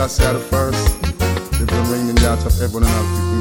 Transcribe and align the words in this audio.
King 0.00 0.08
Selassie 0.08 0.32
the 0.32 0.40
first. 0.40 0.96
If 1.60 1.68
them 1.68 1.92
ring 1.92 2.08
in 2.08 2.14
the 2.14 2.26
heart 2.26 2.46
of 2.46 2.58
people 2.58 2.78
in 2.78 3.39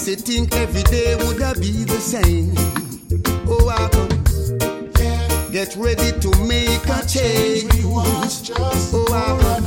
come. 0.00 0.08
You 0.08 0.16
think 0.16 0.54
every 0.54 0.82
day 0.84 1.14
would 1.16 1.40
have 1.40 1.60
be 1.60 1.84
the 1.84 2.00
same. 2.00 2.54
Oh, 3.46 3.68
I 3.68 3.88
come. 3.88 4.08
Get 5.52 5.76
ready 5.76 6.12
to 6.20 6.30
make 6.44 6.86
a 6.88 7.06
change. 7.06 7.70
Oh, 7.84 9.06
I 9.12 9.38
come. 9.42 9.66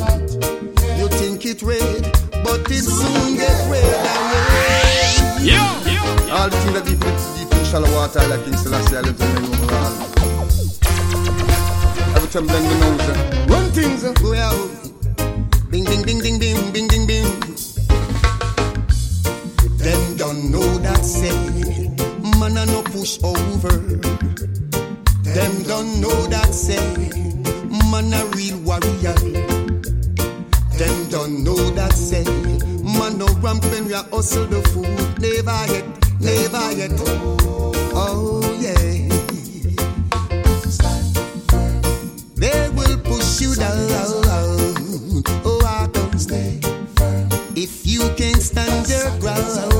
You 0.97 1.07
think 1.09 1.45
it 1.45 1.61
red, 1.61 2.03
but 2.43 2.71
it 2.71 2.83
soon 2.83 3.35
get 3.35 3.69
red 3.69 4.05
away. 4.17 5.19
All 6.31 6.49
the 6.49 6.57
things 6.57 6.73
that 6.73 6.85
deep, 6.85 6.99
deep 6.99 7.59
in 7.59 7.65
shallow 7.65 7.91
water, 7.93 8.27
like 8.27 8.43
King 8.43 8.57
Selassie, 8.57 8.97
I 8.97 9.01
live 9.01 9.17
to 9.17 9.25
men 9.25 9.45
overall. 9.45 9.93
Every 12.15 12.29
time 12.29 12.47
Blender 12.47 12.79
knows 12.79 13.09
it. 13.09 13.49
Run 13.49 13.71
things, 13.71 14.03
uh. 14.03 14.13
Go 14.13 14.33
out. 14.33 14.69
Bing, 15.69 15.85
bing, 15.85 16.03
bing, 16.03 16.21
bing, 16.21 16.39
bing, 16.39 16.71
bing, 16.71 16.87
bing, 16.87 17.07
bing. 17.07 17.42
Them 19.83 20.15
don't 20.15 20.49
know 20.49 20.77
that 20.79 21.03
say, 21.03 21.35
man 22.39 22.57
a 22.57 22.65
no 22.65 22.81
push 22.83 23.19
over. 23.23 23.77
Them 25.35 25.63
don't 25.63 25.99
know 25.99 26.27
that 26.27 26.53
say, 26.53 26.79
man 27.91 28.13
a 28.13 28.25
real 28.35 28.59
warrior. 28.59 29.13
Them 30.77 31.09
don't 31.09 31.43
know 31.43 31.69
that 31.71 31.93
say, 31.93 32.23
man 32.81 33.17
no 33.17 33.27
ramp 33.41 33.63
when 33.65 33.85
we 33.87 33.93
hustle 33.93 34.45
the 34.45 34.61
food. 34.71 34.87
Never 35.19 35.65
yet, 35.73 35.85
never 36.21 36.71
yet. 36.71 36.91
Oh 37.95 38.41
yeah. 38.59 39.09
They 42.35 42.69
will 42.69 42.97
push 42.99 43.41
you 43.41 43.53
down. 43.55 43.89
Oh, 45.45 45.61
I 45.65 45.87
don't 45.91 46.17
stay 46.19 46.59
firm. 46.95 47.29
If 47.55 47.85
you 47.85 48.09
can't 48.15 48.41
stand 48.41 48.89
your 48.89 49.19
ground, 49.19 49.72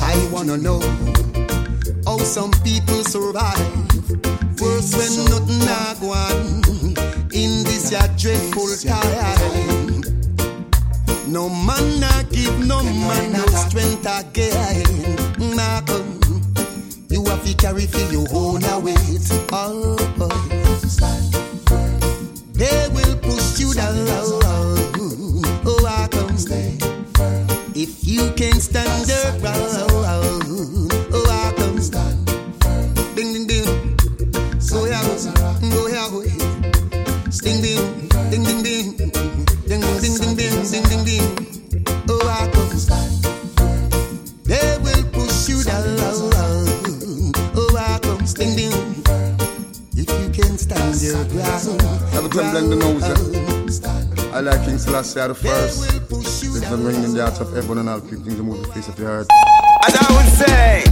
I 0.00 0.28
wanna 0.32 0.56
know 0.56 0.80
how 2.06 2.18
some 2.18 2.50
people 2.64 3.04
survive. 3.04 3.58
Worse 4.60 4.96
when 4.96 5.24
nothing 5.26 5.62
a 5.68 5.94
go 6.00 6.12
in 7.32 7.64
this 7.64 7.92
ya 7.92 8.06
dreadful 8.16 8.74
time. 8.76 10.02
No 11.26 11.48
man 11.48 12.00
give 12.30 12.58
no 12.66 12.82
man 12.82 13.32
no 13.32 13.44
strength 13.46 14.06
again. 14.06 15.16
Nah. 15.54 15.82
You 17.10 17.22
have 17.26 17.44
to 17.44 17.54
carry 17.54 17.86
for 17.86 18.10
your 18.10 18.26
own 18.32 18.62
weight. 18.82 19.30
Oh, 19.52 19.96
boy. 20.16 20.51
You 28.12 28.30
can't 28.32 28.60
stand 28.60 29.06
the 29.06 29.38
ground, 29.40 29.81
of 57.42 57.52
heaven 57.52 57.78
and 57.78 57.88
all 57.88 57.98
in 57.98 58.22
the 58.22 58.42
move 58.42 58.62
the 58.64 58.72
face 58.72 58.88
of 58.88 58.94
the 58.96 59.04
earth. 59.04 59.26
As 59.86 59.94
I 59.96 60.06
would 60.14 60.30
say, 60.42 60.84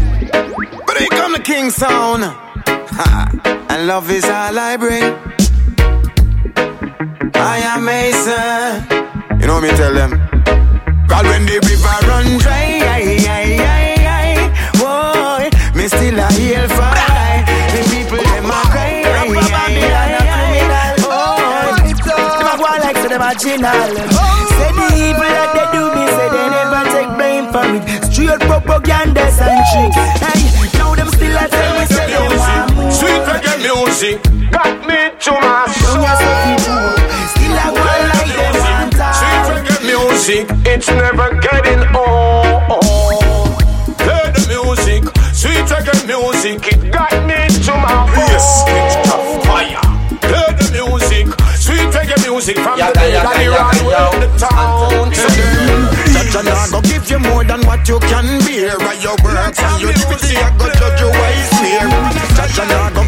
but 0.85 0.97
here 0.99 1.09
come 1.11 1.33
the 1.33 1.39
king 1.39 1.71
sound. 1.71 2.25
And 3.71 3.87
love 3.87 4.11
is 4.11 4.25
all 4.25 4.59
I 4.59 4.77
bring. 4.77 5.15
I 7.35 7.57
am 7.73 7.85
Mason. 7.85 9.41
You 9.41 9.47
know 9.47 9.61
me 9.61 9.69
tell 9.81 9.95
them. 9.95 10.11
God 11.07 11.25
when 11.27 11.47
the 11.47 11.59
river 11.71 11.97
run 12.09 12.39
dry, 12.39 12.83
aye, 12.95 13.23
aye, 13.37 13.57
aye, 13.77 14.05
aye. 14.19 14.43
Boy, 14.81 15.79
me 15.79 15.87
still 15.87 16.19
a 16.19 16.33
heal 16.33 16.69
fire. 16.69 17.01
The 24.09 24.20
and 29.43 29.61
tricks. 29.71 29.97
Hey, 30.21 30.69
now 30.79 30.95
them 30.95 31.09
still 31.09 31.37
a 31.37 31.49
tell 31.49 31.73
me 31.79 31.85
say 31.87 32.07
they 32.07 32.29
want 32.37 32.75
more. 32.77 32.91
Sweet 32.91 33.23
reggae 33.29 33.57
music 33.65 34.17
got 34.51 34.75
me 34.87 35.01
to 35.25 35.33
my 35.33 35.67
soul. 35.81 36.03
you 36.03 36.13
stuff 36.21 36.47
it 36.49 36.59
too. 36.65 36.85
Still 37.33 37.57
a 37.57 37.67
go 37.75 37.83
like 38.13 38.33
them 38.37 38.55
want 38.61 38.93
Sweet 38.93 38.99
talk. 38.99 39.49
reggae 39.53 39.79
music, 39.89 40.45
it's 40.67 40.89
never 40.89 41.29
getting 41.41 41.83
old. 41.97 42.20
What 57.81 57.89
you 57.89 57.99
can 58.09 58.39
bear. 58.45 58.79
By 58.79 58.95
your 58.95 59.17
works 59.25 59.59
and 59.59 59.81
your 59.81 59.93
duty, 59.93 60.37
I 60.37 60.51
go 60.59 60.67
judge 60.79 61.01
you 61.01 61.11
wise 61.11 61.51
clear. 61.57 61.87
Such 62.37 62.59
a 62.59 62.65
dog 62.69 62.95
go 62.95 63.03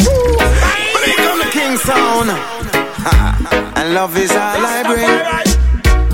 but 0.93 1.03
here 1.05 1.17
come 1.17 1.39
the 1.39 1.49
king 1.53 1.77
sound. 1.79 2.31
And 3.83 3.95
love 3.95 4.17
is 4.17 4.31
all 4.31 4.63
I 4.63 4.83
bring. 4.87 5.11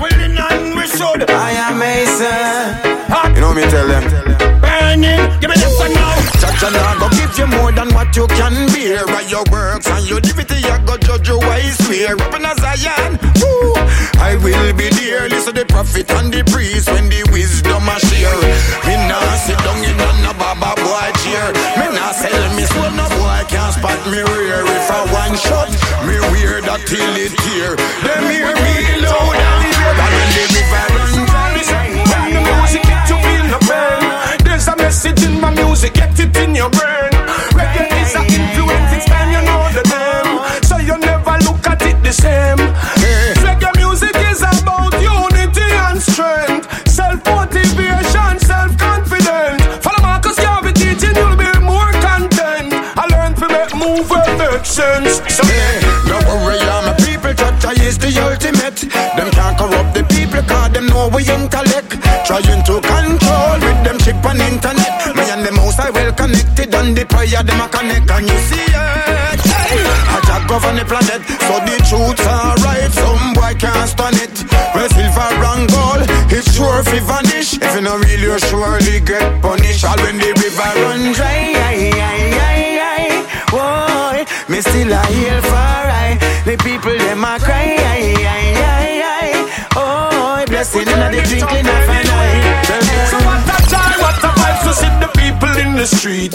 Willing 0.01 0.37
and 0.37 0.75
we 0.75 0.87
should 0.87 1.29
I 1.29 1.51
am 1.69 1.77
Mason. 1.77 2.25
Ah. 3.13 3.29
You 3.35 3.41
know 3.41 3.53
me 3.53 3.61
tell 3.69 3.87
them. 3.87 4.03
burning. 4.61 5.21
Give 5.39 5.49
me 5.51 5.55
this 5.55 5.77
one 5.77 5.93
now. 5.93 6.15
Such 6.41 6.63
a 6.65 6.69
dog 6.73 6.99
go 6.99 7.09
give 7.09 7.37
you 7.37 7.47
more 7.47 7.71
than 7.71 7.88
what 8.09 8.15
you 8.15 8.27
can 8.35 8.67
bear. 8.73 9.05
By 9.05 9.21
your 9.21 9.43
works 9.51 9.87
and 9.87 10.09
your 10.09 10.19
divinity, 10.21 10.65
I 10.65 10.83
go 10.85 10.97
judge 10.97 11.27
you 11.27 11.37
wise 11.39 11.77
swear. 11.85 12.15
Up 12.17 12.33
in 12.33 12.45
a 12.45 12.53
Zion, 12.55 13.19
woo, 13.41 13.73
I 14.17 14.37
will 14.41 14.73
be 14.73 14.89
there. 14.89 15.29
Listen 15.29 15.55
the 15.55 15.65
prophet 15.65 16.09
and 16.11 16.33
the 16.33 16.43
priest 16.51 16.89
when 16.89 17.09
the 17.09 17.21
wisdom 17.31 17.83
I 17.89 17.97
share. 17.99 18.41
Me 18.85 18.95
nah 19.07 19.35
sit 19.45 19.57
down 19.59 19.83
in 19.83 19.99
a 20.25 20.33
baba 20.33 20.73
boy 20.81 21.09
chair. 21.21 21.53
Me 21.77 21.87
nah 21.93 22.11
sell 22.11 22.55
me 22.55 22.63
soul, 22.65 22.91
no 22.97 23.05
boy 23.17 23.41
can't 23.47 23.73
spot 23.73 23.99
me 24.09 24.21
rear. 24.21 24.61
If 24.65 24.89
I 24.89 25.01
one 25.13 25.35
shot, 25.37 25.69
me 26.05 26.17
wear 26.33 26.61
that 26.61 26.81
till 26.87 27.15
it 27.15 27.33
tear. 27.45 27.75
Them 28.05 28.23
hear 28.33 28.53
me 28.53 29.05
loud 29.05 29.35
and 29.35 29.68
the 42.09 42.13
same. 42.13 42.59
Eh. 43.05 43.33
Reggae 43.45 43.69
music 43.77 44.15
is 44.31 44.41
about 44.41 44.93
unity 44.97 45.69
and 45.85 46.01
strength. 46.01 46.65
Self 46.89 47.21
motivation, 47.25 48.33
self 48.39 48.71
confidence. 48.77 49.61
Follow 49.85 50.01
Marcus 50.01 50.37
Garvey 50.37 50.73
teaching, 50.73 51.13
you'll 51.13 51.37
be 51.37 51.51
more 51.61 51.91
content. 52.01 52.73
I 52.97 53.05
learned 53.13 53.37
to 53.37 53.47
make 53.53 53.73
move 53.75 54.09
where 54.09 54.25
make 54.41 54.65
sense. 54.65 55.21
So 55.29 55.43
eh. 55.45 55.53
Yeah, 55.53 56.09
no 56.09 56.17
worry, 56.25 56.57
I'm 56.57 56.89
a 56.89 56.93
people 57.05 57.33
toucher 57.33 57.73
is 57.77 57.97
the 57.99 58.09
ultimate. 58.25 58.79
Them 59.17 59.29
can't 59.29 59.55
corrupt 59.57 59.93
the 59.93 60.03
people, 60.09 60.41
cause 60.49 60.71
them 60.73 60.87
know 60.87 61.09
we 61.13 61.29
intellect. 61.29 61.93
Trying 62.25 62.63
to 62.69 62.75
control 62.81 63.57
with 63.61 63.79
them 63.85 63.97
chip 64.01 64.25
on 64.25 64.41
internet. 64.41 64.97
Me 65.13 65.23
and 65.29 65.45
the 65.45 65.51
most 65.51 65.79
I 65.79 65.91
well 65.91 66.11
connected, 66.13 66.73
and 66.73 66.97
the 66.97 67.05
prayer 67.05 67.43
them 67.43 67.61
a 67.61 67.67
connect, 67.69 68.09
and 68.09 68.25
you 68.25 68.37
see 68.49 68.65
it. 68.65 68.73
Hey, 68.73 69.08
I 70.59 70.75
just 70.75 70.75
the 70.75 70.85
planet, 70.85 71.21
so 71.47 71.55
the 71.63 71.75
truth's 71.87 72.25
alright. 72.27 72.91
Some 72.91 73.33
boy 73.33 73.53
can't 73.55 73.87
stand 73.89 74.19
it. 74.19 74.35
Well, 74.75 74.89
silver 74.89 75.31
and 75.55 75.69
gold, 75.71 76.03
it's 76.31 76.53
sure 76.53 76.79
if 76.79 76.91
vanish. 77.07 77.55
If 77.55 77.75
you 77.75 77.81
not 77.81 78.03
real, 78.03 78.19
you 78.19 78.39
surely 78.39 78.99
get 78.99 79.41
punished. 79.41 79.85
All 79.85 79.97
when 80.03 80.17
the 80.17 80.31
river 80.35 80.71
run 80.83 81.13
dry, 81.13 81.55
aye, 81.55 81.91
aye, 81.95 82.33
aye, 82.49 82.79
aye. 82.91 83.15
Boy, 83.51 84.25
me 84.51 84.61
still 84.61 84.91
a 84.91 85.01
heal 85.07 85.41
for 85.47 85.55
I. 85.55 86.17
The 86.45 86.57
people 86.57 86.97
them 86.97 87.23
a 87.23 87.39
cry, 87.39 87.79
aye, 87.79 88.15
aye, 88.19 88.55
aye, 88.59 89.01
aye. 89.15 89.67
Oh, 89.75 90.43
blessing 90.47 90.81
in 90.87 90.99
the 91.11 91.21
twinkling 91.23 91.67
of 91.67 91.98
the 95.79 95.87
street. 95.87 96.33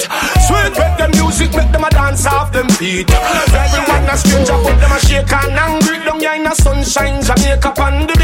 Sweet 0.49 0.73
reggae 0.73 1.13
music, 1.21 1.55
make 1.55 1.71
them 1.71 1.85
a 1.85 1.91
dance 1.91 2.25
off 2.25 2.51
them 2.51 2.69
feet. 2.81 3.11
Everyone 3.13 4.09
a 4.09 4.17
stranger, 4.17 4.57
but 4.65 4.77
them 4.81 4.93
a 4.93 4.99
shake 4.99 5.33
and 5.33 5.59
angry. 5.59 5.99
Down 6.05 6.21
here 6.21 6.33
in 6.33 6.45
the 6.45 6.55
sunshine, 6.55 7.21
Jamaica 7.23 7.75
on 7.77 8.07
the 8.07 8.24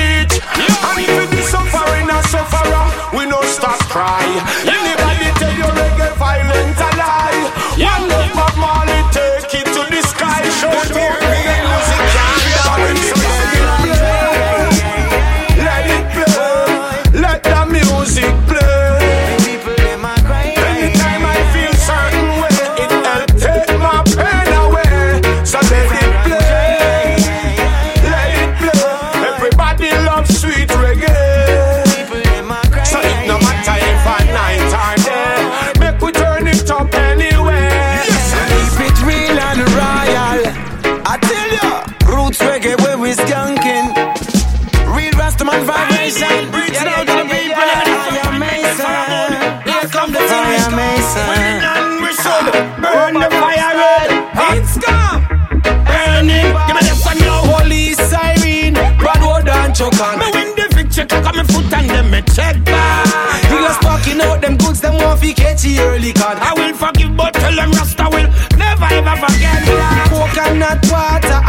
Coconut 70.61 70.93
water. 70.93 71.40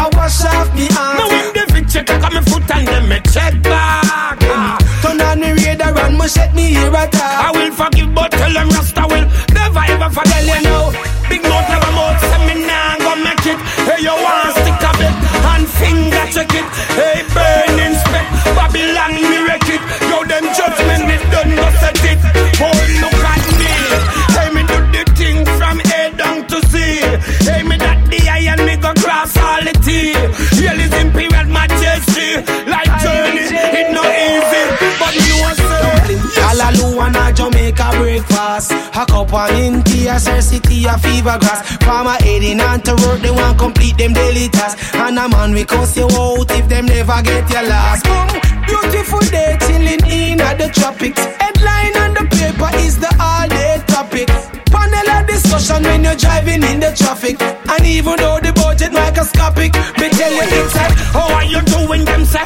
Fever 41.11 41.37
grass. 41.39 41.61
Farmer 41.83 42.18
heading 42.23 42.61
on 42.61 42.80
to 42.81 42.95
work, 43.03 43.19
they 43.21 43.31
want 43.31 43.57
complete 43.59 43.97
them 43.97 44.13
daily 44.13 44.47
tasks. 44.49 44.80
And 44.95 45.19
a 45.19 45.27
man 45.27 45.53
we 45.53 45.65
cuss 45.65 45.97
you 45.97 46.07
out 46.07 46.49
if 46.51 46.68
them 46.69 46.85
never 46.85 47.21
get 47.21 47.49
your 47.51 47.63
last. 47.63 48.06
Boom, 48.07 48.30
beautiful 48.65 49.19
day 49.27 49.57
chilling 49.68 50.03
in 50.07 50.39
at 50.39 50.57
the 50.57 50.69
tropics. 50.69 51.19
Headline 51.41 51.95
on 52.03 52.11
the 52.15 52.25
paper 52.31 52.71
is 52.85 52.97
the 52.97 53.11
all 53.19 53.47
day 53.47 53.83
topic. 53.87 54.27
Panel 54.71 55.09
of 55.11 55.27
discussion 55.27 55.83
when 55.83 56.03
you're 56.03 56.15
driving 56.15 56.63
in 56.63 56.80
the 56.80 56.91
traffic. 56.95 57.41
And 57.41 57.85
even 57.85 58.15
though 58.18 58.39
the 58.39 58.53
budget 58.53 58.94
microscopic, 58.94 59.73
me 59.99 60.07
tell 60.09 60.31
you 60.31 60.47
it's 60.47 60.75
like, 60.75 60.95
how 61.11 61.27
are 61.35 61.44
you 61.44 61.61
doing 61.61 62.06
them 62.06 62.23
say? 62.25 62.44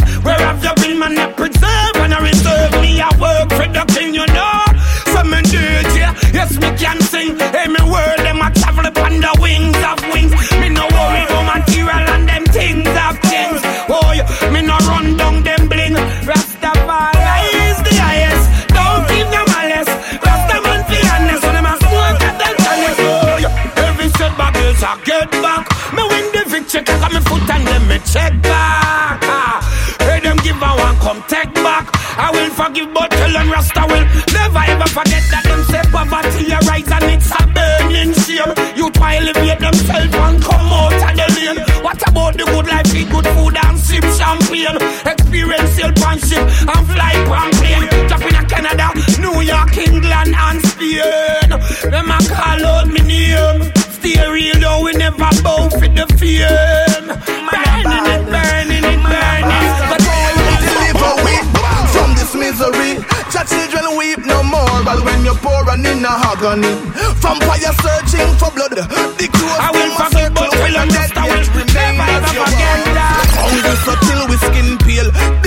Come 31.05 31.21
take 31.29 31.53
back. 31.61 31.85
I 32.17 32.33
will 32.33 32.49
forgive, 32.49 32.91
but 32.91 33.11
tell 33.11 33.31
them 33.31 33.51
Rasta 33.51 33.85
will 33.85 34.05
never 34.33 34.63
ever 34.73 34.89
forget 34.89 35.21
that 35.29 35.45
them 35.45 35.61
say 35.69 35.85
poverty 35.93 36.49
a 36.49 36.57
rise 36.65 36.89
and 36.89 37.05
it's 37.13 37.29
a 37.29 37.45
burning 37.53 38.13
shame. 38.25 38.49
You 38.73 38.89
try 38.89 39.21
elevate 39.21 39.61
themselves 39.61 40.09
and 40.09 40.41
come 40.41 40.65
out 40.73 40.97
of 40.97 41.13
the 41.13 41.27
lane. 41.37 41.61
What 41.85 42.01
about 42.09 42.33
the 42.33 42.49
good 42.49 42.65
life, 42.65 42.89
eat 42.97 43.05
good 43.13 43.27
food 43.37 43.53
and 43.53 43.77
sip 43.77 44.01
champagne? 44.17 44.81
Experience 45.05 45.77
sail 45.77 45.93
pan 45.93 46.17
ship 46.25 46.41
and 46.41 46.83
fly 46.89 47.13
pan 47.29 47.49
plane. 47.53 47.85
Drop 48.09 48.25
in 48.25 48.37
Canada, 48.49 48.89
New 49.21 49.45
York, 49.45 49.77
England 49.77 50.33
and 50.33 50.57
Spain. 50.65 51.49
Them 51.93 52.09
a 52.09 52.17
call 52.25 52.65
out 52.65 52.89
me 52.89 53.05
name. 53.05 53.61
Stay 54.01 54.17
real 54.25 54.57
though, 54.57 54.81
we 54.81 54.97
never 54.97 55.29
bow 55.45 55.69
for 55.69 55.85
the 55.85 56.09
fame. 56.17 56.64
Agony, 66.35 66.67
vampire 67.23 67.73
searching 67.79 68.29
for 68.37 68.51
blood. 68.51 68.75
The 68.75 69.27
close 69.31 69.59
I 69.59 69.71
will 69.71 69.91
forgive, 69.95 70.33
but 70.33 70.51
will 70.51 70.75
I 70.75 71.25
will 71.31 71.45
never 71.71 72.03
ever 72.03 72.27
forget 72.27 72.79
that. 72.95 73.27
Hungry 73.39 73.75
so 73.83 73.93
till 74.03 74.21
we 74.27 74.35
skin 74.37 74.77
peel. 74.83 75.44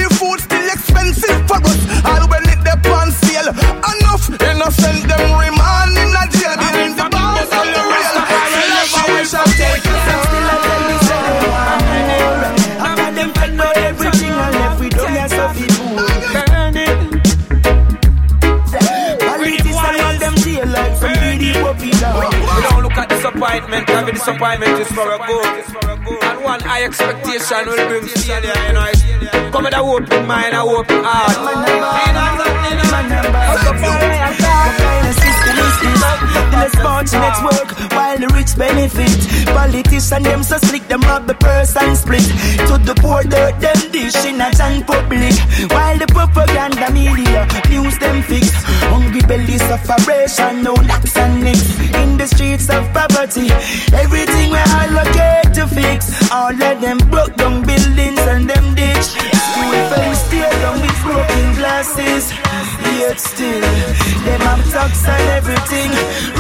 Disappointment, 24.29 24.81
is 24.81 24.89
for 24.89 25.11
a 25.11 25.19
good. 25.19 26.23
And 26.23 26.45
one 26.45 26.61
high 26.61 26.85
expectation 26.85 27.67
will 27.67 27.89
bring 27.89 28.07
failure, 28.07 28.53
you 28.67 28.73
know. 28.75 29.51
Come 29.51 29.65
with 29.65 29.75
a 29.75 29.81
open 29.81 30.27
mind, 30.27 30.55
a 30.55 30.61
open 30.61 31.05
heart. 31.05 32.29
The 35.59 36.43
less 36.53 36.75
fortunate 36.79 37.39
work 37.43 37.71
while 37.93 38.19
the 38.19 38.29
rich 38.35 38.57
benefit. 38.57 39.19
Politicians 39.55 40.13
and 40.13 40.25
them 40.25 40.43
so 40.43 40.59
slick 40.59 40.87
them 40.89 41.01
rob 41.03 41.27
the 41.27 41.35
purse 41.35 41.77
and 41.77 41.97
split. 41.97 42.27
To 42.69 42.79
the 42.79 42.95
poor 42.95 43.23
dirt 43.23 43.61
them 43.61 43.81
dish 43.93 44.25
in 44.25 44.41
a 44.41 44.51
John 44.53 44.85
public. 44.85 45.35
While 45.71 45.99
the 45.99 46.07
propaganda 46.09 46.91
media 46.93 47.47
news 47.69 47.99
them 47.99 48.23
fix. 48.23 48.51
Hungry 48.91 49.23
bellies 49.23 49.63
of 49.71 49.83
no 50.63 50.75
knocks 50.75 51.17
and 51.17 51.43
nicks. 51.43 51.69
In 51.95 52.17
the 52.17 52.27
streets 52.27 52.69
of 52.71 52.85
poverty, 52.93 53.51
everything 53.93 54.51
we 54.51 54.63
allocate 54.81 55.55
to 55.55 55.67
fix. 55.67 56.31
All 56.31 56.53
of 56.53 56.81
them 56.81 56.99
broke 57.11 57.35
down 57.37 57.63
buildings 57.63 58.21
and 58.21 58.49
them 58.49 58.75
ditch. 58.75 59.07
School 59.49 59.79
fence 59.91 60.29
tear 60.31 60.51
down 60.63 60.81
with 60.81 60.99
broken 61.03 61.55
glasses. 61.57 62.33
Yet 62.99 63.21
still, 63.21 63.61
them 63.61 64.41
have 64.41 64.65
tax 64.73 65.07
and 65.07 65.29
everything. 65.31 65.91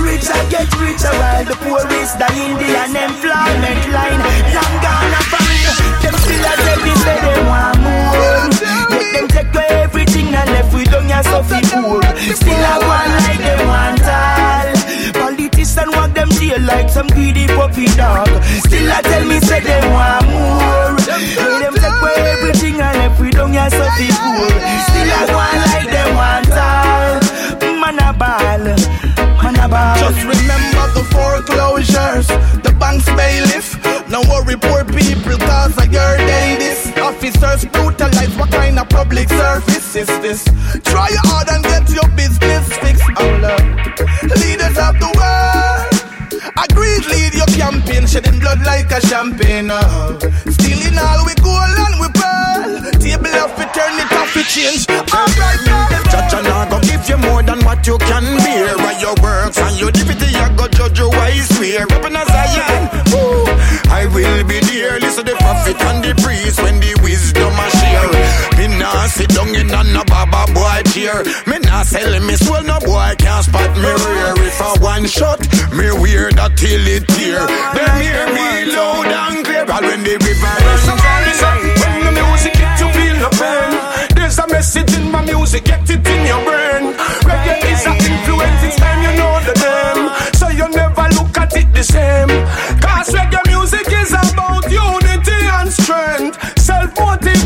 Richer 0.02 0.42
get 0.50 0.66
richer 0.82 1.14
while 1.14 1.44
the 1.44 1.54
poor 1.62 1.86
is 2.02 2.12
dying. 2.18 2.58
The 2.58 2.74
unemployment 2.82 3.82
line 3.94 4.18
long 4.50 4.74
gone 4.82 5.14
a 5.14 5.22
find. 5.30 6.02
Them 6.02 6.14
still 6.18 6.46
a 6.50 6.54
tell 6.58 6.80
me 6.82 6.94
say 6.98 7.18
they 7.22 7.38
want 7.46 7.78
more. 7.78 8.50
Let 8.90 9.06
them 9.14 9.28
take 9.28 9.54
away 9.54 9.86
everything 9.86 10.34
and 10.34 10.50
left 10.50 10.74
with 10.74 10.90
them 10.90 11.08
ya 11.08 11.22
suffer 11.22 11.62
poor. 11.70 12.02
Still 12.34 12.58
a 12.58 12.74
one 12.82 13.12
like 13.22 13.38
they 13.38 13.64
want 13.64 14.02
all. 14.02 14.77
Politicians 15.78 15.96
want 15.96 16.14
them 16.14 16.28
jail 16.30 16.60
like 16.62 16.88
some 16.88 17.06
greedy 17.08 17.46
puppy 17.46 17.86
dog. 17.94 18.26
Still 18.66 18.90
I 18.90 19.00
tell 19.02 19.24
me 19.24 19.38
say 19.40 19.60
they 19.60 19.80
want 19.94 20.26
more. 20.26 20.98
Let 21.06 21.62
them 21.62 21.74
take 21.74 22.02
away 22.02 22.14
everything 22.34 22.80
and 22.80 22.98
left 22.98 23.20
with 23.20 23.34
them 23.34 23.52
ya 23.52 23.68
suffer 23.68 24.10
poor. 24.18 24.50
Still 24.90 25.10
a 25.14 25.22
one 25.30 25.60
like 25.70 25.90
they 25.94 26.08
want 26.18 26.50
all. 26.50 27.14
Man 27.78 27.98
a 28.02 28.10
ball, 28.12 28.64
man 29.42 29.56
a 29.62 29.68
ball. 29.68 29.96
Just 30.02 30.22
remember 30.26 30.84
the 30.98 31.04
foreclosures, 31.14 32.26
the 32.62 32.74
bank's 32.80 33.06
bailiff. 33.14 33.78
No 34.08 34.22
worry, 34.22 34.56
poor 34.56 34.84
people, 34.84 35.38
cause 35.38 35.78
I 35.78 35.86
heard 35.86 36.20
they 36.20 36.56
this. 36.58 36.90
Officers 36.98 37.66
brutalize, 37.66 38.34
what 38.36 38.50
kind 38.50 38.78
of 38.78 38.88
public 38.88 39.28
service 39.28 39.94
is 39.94 40.08
this? 40.24 40.44
Try 40.82 41.08
hard 41.28 41.48
and 41.50 41.62
get 41.62 41.88
your 41.90 42.08
business 42.16 42.47
shedding 48.08 48.40
blood 48.40 48.64
like 48.64 48.90
a 48.90 49.00
champagne. 49.06 49.70
Uh. 49.70 50.18
Stealing 50.48 50.96
all 50.96 51.20
we 51.28 51.34
gold 51.44 51.76
and 51.76 51.96
we 52.00 52.08
pearl. 52.16 52.90
Table 52.96 53.36
of 53.36 53.52
eternity, 53.60 54.16
off 54.16 54.36
it 54.36 54.48
change. 54.48 54.88
Alright, 54.88 55.60
and 55.68 56.48
I 56.48 56.66
go 56.70 56.80
give 56.80 57.04
you 57.08 57.18
more 57.18 57.42
than 57.42 57.60
what 57.64 57.86
you 57.86 57.98
can 57.98 58.24
bear. 58.40 58.76
By 58.78 58.96
your 58.98 59.14
works 59.22 59.58
and 59.58 59.78
your 59.78 59.92
divinity, 59.92 60.34
I 60.36 60.48
go 60.56 60.66
judge 60.68 60.98
you 60.98 61.10
wise 61.10 61.48
swear. 61.54 61.84
Up 61.84 62.04
in 62.04 62.16
a 62.16 62.24
Zion, 62.24 62.88
woo, 63.12 63.44
I 63.92 64.08
will 64.12 64.44
be 64.48 64.60
there. 64.60 64.98
Listen 64.98 65.26
the 65.26 65.36
prophet 65.36 65.76
and 65.76 66.02
the 66.02 66.14
priest 66.22 66.62
when 66.62 66.80
the 66.80 66.97
sit 69.78 69.86
down 69.86 69.86
in 69.86 69.96
a 69.96 69.98
no 69.98 70.04
baba 70.04 70.52
boy 70.52 70.82
chair. 70.90 71.22
Me 71.46 71.58
nah 71.60 71.82
sell 71.82 72.20
me 72.20 72.36
soul, 72.36 72.62
no 72.62 72.78
boy 72.80 73.14
can't 73.18 73.44
spot 73.44 73.76
me 73.76 73.82
rear. 73.82 74.34
If 74.46 74.60
I 74.60 74.74
one 74.80 75.06
shot, 75.06 75.40
me 75.72 75.90
wear 76.00 76.30
that 76.32 76.56
till 76.56 76.86
it 76.86 77.06
tear. 77.08 77.46
Them 77.74 78.00
hear 78.00 78.26
me 78.34 78.72
loud 78.74 79.06
and 79.06 79.44
clear. 79.44 79.64
All 79.70 79.82
when 79.82 80.02
the 80.02 80.16
river 80.18 80.54
runs 80.64 80.86
dry. 81.00 81.18
When 81.80 82.04
the 82.04 82.12
music 82.12 82.56
hit 82.56 82.80
you 82.80 82.88
feel 82.92 83.16
the 83.22 83.30
pain 83.38 83.70
There's 84.16 84.38
a 84.38 84.46
message 84.48 84.92
in 84.96 85.10
my 85.10 85.24
music, 85.24 85.64
get 85.64 85.88
it 85.88 86.06
in 86.06 86.26
your 86.26 86.42
brain 86.44 86.94
Reggae 87.22 87.62
is 87.72 87.86
an 87.86 87.96
influence, 87.96 88.62
it's 88.64 88.76
time 88.76 89.02
you 89.02 89.12
know 89.18 89.38
the 89.46 89.54
name 89.62 90.10
So 90.34 90.48
you 90.48 90.68
never 90.74 91.06
look 91.14 91.36
at 91.38 91.54
it 91.56 91.72
the 91.72 91.82
same 91.82 92.28
Cause 92.82 93.10
reggae 93.14 93.42
music 93.46 93.86
is 93.86 94.10
about 94.12 94.64
unity 94.70 95.38
and 95.58 95.70
strength 95.72 96.36
Self-motivation, 96.58 97.37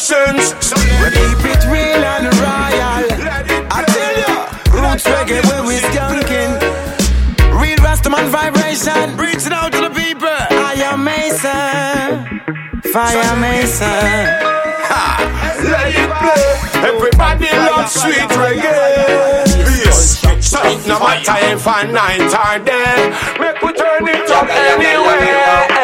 So 0.00 0.16
We 0.24 1.10
keep 1.12 1.44
it 1.44 1.62
real 1.68 2.00
and 2.00 2.24
royal. 2.40 3.04
I 3.68 3.84
tell 3.84 4.14
ya, 4.16 4.48
roots 4.72 5.04
reggae 5.04 5.44
where 5.44 5.62
we 5.62 5.76
skanking. 5.76 6.56
Real 7.60 7.76
Rastaman 7.84 8.28
vibration, 8.30 9.18
reaching 9.18 9.52
out 9.52 9.72
to 9.72 9.80
the 9.82 9.90
people. 9.90 10.26
I 10.26 10.72
am 10.88 11.04
Mason, 11.04 12.40
Fire 12.90 13.36
Mason. 13.44 13.92
let 15.68 15.92
it 15.92 16.10
play. 16.16 16.48
Everybody 16.80 17.50
loves 17.68 17.92
sweet 17.92 18.30
reggae. 18.40 19.44
Yes, 19.84 20.24
so 20.40 20.62
it 20.64 20.86
no 20.88 20.98
matter 20.98 21.36
if 21.52 21.68
I 21.68 21.82
night 21.84 22.32
or 22.32 22.64
day, 22.64 23.12
make 23.38 23.60
we 23.60 23.72
turn 23.74 24.08
it 24.08 24.30
up 24.30 24.48
anyway. 24.48 25.79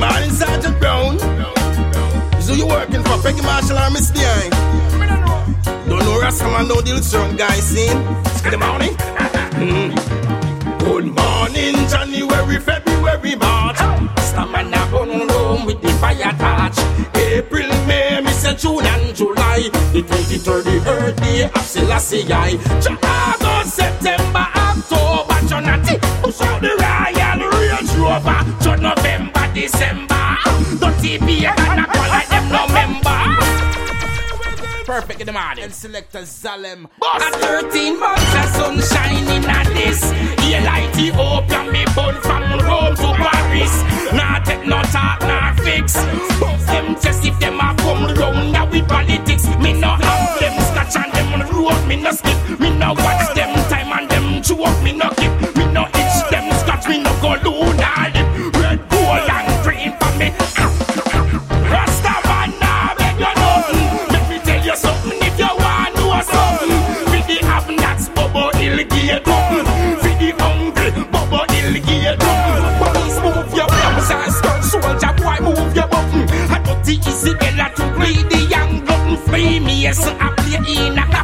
Good 0.00 0.08
morning, 0.08 0.30
Sergeant 0.30 0.80
Brown. 0.80 1.16
Is 2.38 2.48
who 2.48 2.54
you 2.54 2.66
working 2.66 3.02
for? 3.02 3.18
Peggy 3.20 3.42
Marshall 3.42 3.76
or 3.76 3.90
Miss 3.90 4.10
Diane? 4.10 4.48
Don't 5.86 5.98
know 5.98 6.18
Rastaman, 6.22 6.68
don't 6.68 6.82
deal 6.86 6.94
with 6.94 7.04
strong 7.04 7.36
guys, 7.36 7.62
see? 7.62 7.86
Good 8.48 8.58
morning. 8.58 8.94
Mm. 9.60 9.92
Good 10.78 11.04
morning, 11.04 11.74
January, 11.92 12.58
February, 12.60 13.34
March. 13.36 13.76
Rastaman 13.76 14.68
a 14.68 14.90
gun 14.90 15.28
room 15.28 15.66
with 15.66 15.82
the 15.82 15.90
fire 16.00 16.32
torch. 16.40 16.78
April, 17.16 17.68
May, 17.86 18.24
say 18.32 18.54
June 18.54 18.86
and 18.86 19.14
July. 19.14 19.68
The 19.92 20.00
23rd, 20.00 20.64
the 20.64 20.90
earth 20.90 21.16
day 21.20 21.42
of 21.42 21.60
Selassie 21.60 22.24
August, 22.32 23.76
September, 23.76 24.46
October, 24.56 25.29
December. 29.60 30.38
Dirty 30.80 31.18
beer 31.18 31.52
and 31.54 31.80
a 31.80 31.84
call 31.84 32.08
like 32.08 32.28
them 32.30 32.48
no 32.48 32.66
member. 32.72 33.20
Perfect 34.86 35.20
in 35.20 35.26
the 35.26 35.32
morning. 35.32 35.64
And 35.64 35.74
select 35.74 36.14
a 36.14 36.20
Zalem. 36.20 36.88
A 37.04 37.20
13 37.60 38.00
months 38.00 38.34
of 38.40 38.48
sunshine 38.56 39.28
in 39.28 39.44
a 39.44 39.60
this. 39.76 40.00
The 40.40 40.64
light 40.64 40.90
the 40.96 41.12
open 41.12 41.72
me 41.72 41.84
bun 41.94 42.14
from 42.22 42.42
Rome 42.64 42.96
to 42.96 43.12
Paris. 43.20 43.74
Nah 44.14 44.38
take 44.44 44.66
no 44.66 44.80
talk, 44.94 45.20
nah 45.28 45.52
fix. 45.56 45.92
Both 46.40 46.66
them 46.66 46.94
test 46.94 47.26
if 47.26 47.38
them 47.38 47.60
a 47.60 47.76
come 47.84 48.14
round 48.16 48.52
now 48.52 48.64
with 48.64 48.88
politics. 48.88 49.46
Me 49.60 49.74
no 49.78 49.88
have 49.88 50.40
them 50.40 50.56
scotch 50.72 50.96
and 50.96 51.12
them 51.12 51.34
on 51.34 51.40
the 51.40 51.52
road. 51.52 51.86
Me 51.86 51.96
no 51.96 52.12
skip. 52.12 52.58
Me 52.58 52.70
no 52.78 52.94
watch 52.94 53.34
them 53.34 53.52
time 53.68 53.92
and 53.92 54.08
them 54.10 54.42
chew 54.42 54.62
up. 54.64 54.82
Me 54.82 54.92
no 54.92 55.10
keep. 55.20 55.32
Me 55.54 55.70
no 55.70 55.84
itch 55.84 56.30
them 56.30 56.50
scotch. 56.60 56.88
Me 56.88 57.02
no 57.02 57.12
go 57.20 57.36
lunar 57.44 58.08
lip. 58.14 58.19
And 59.90 59.98
for 59.98 60.18
me. 60.18 60.30
Rastaman 61.66 62.50
you 63.18 63.32
nothing. 63.34 63.86
Let 64.12 64.30
me 64.30 64.38
tell 64.38 64.64
you 64.64 64.76
something 64.76 65.18
if 65.20 65.38
you 65.38 65.46
want 65.46 65.94
know 65.96 66.20
something. 66.22 67.10
With 67.10 67.26
the 67.26 67.38
have-nots, 67.46 68.08
Bobo 68.10 68.50
come. 68.50 69.66
With 70.02 70.18
the 70.18 70.30
hungry, 70.38 70.90
Bobo 71.10 71.44
come. 71.46 72.18
Police 72.78 73.18
move 73.20 73.54
your 73.54 73.66
blouse 73.66 74.40
soldier 74.70 75.12
boy 75.18 75.38
move 75.42 75.74
your 75.74 75.88
button. 75.88 76.22
I 76.50 76.62
the 76.84 76.94
Isabella 77.08 77.72
to 77.76 77.84
bleed 77.98 78.30
the 78.30 78.46
young 78.48 78.84
button. 78.84 79.16
Free 79.16 79.58
me, 79.60 79.82
yes, 79.82 80.06
I 80.06 80.32
play 80.36 80.86
in 80.86 80.98
a 80.98 81.19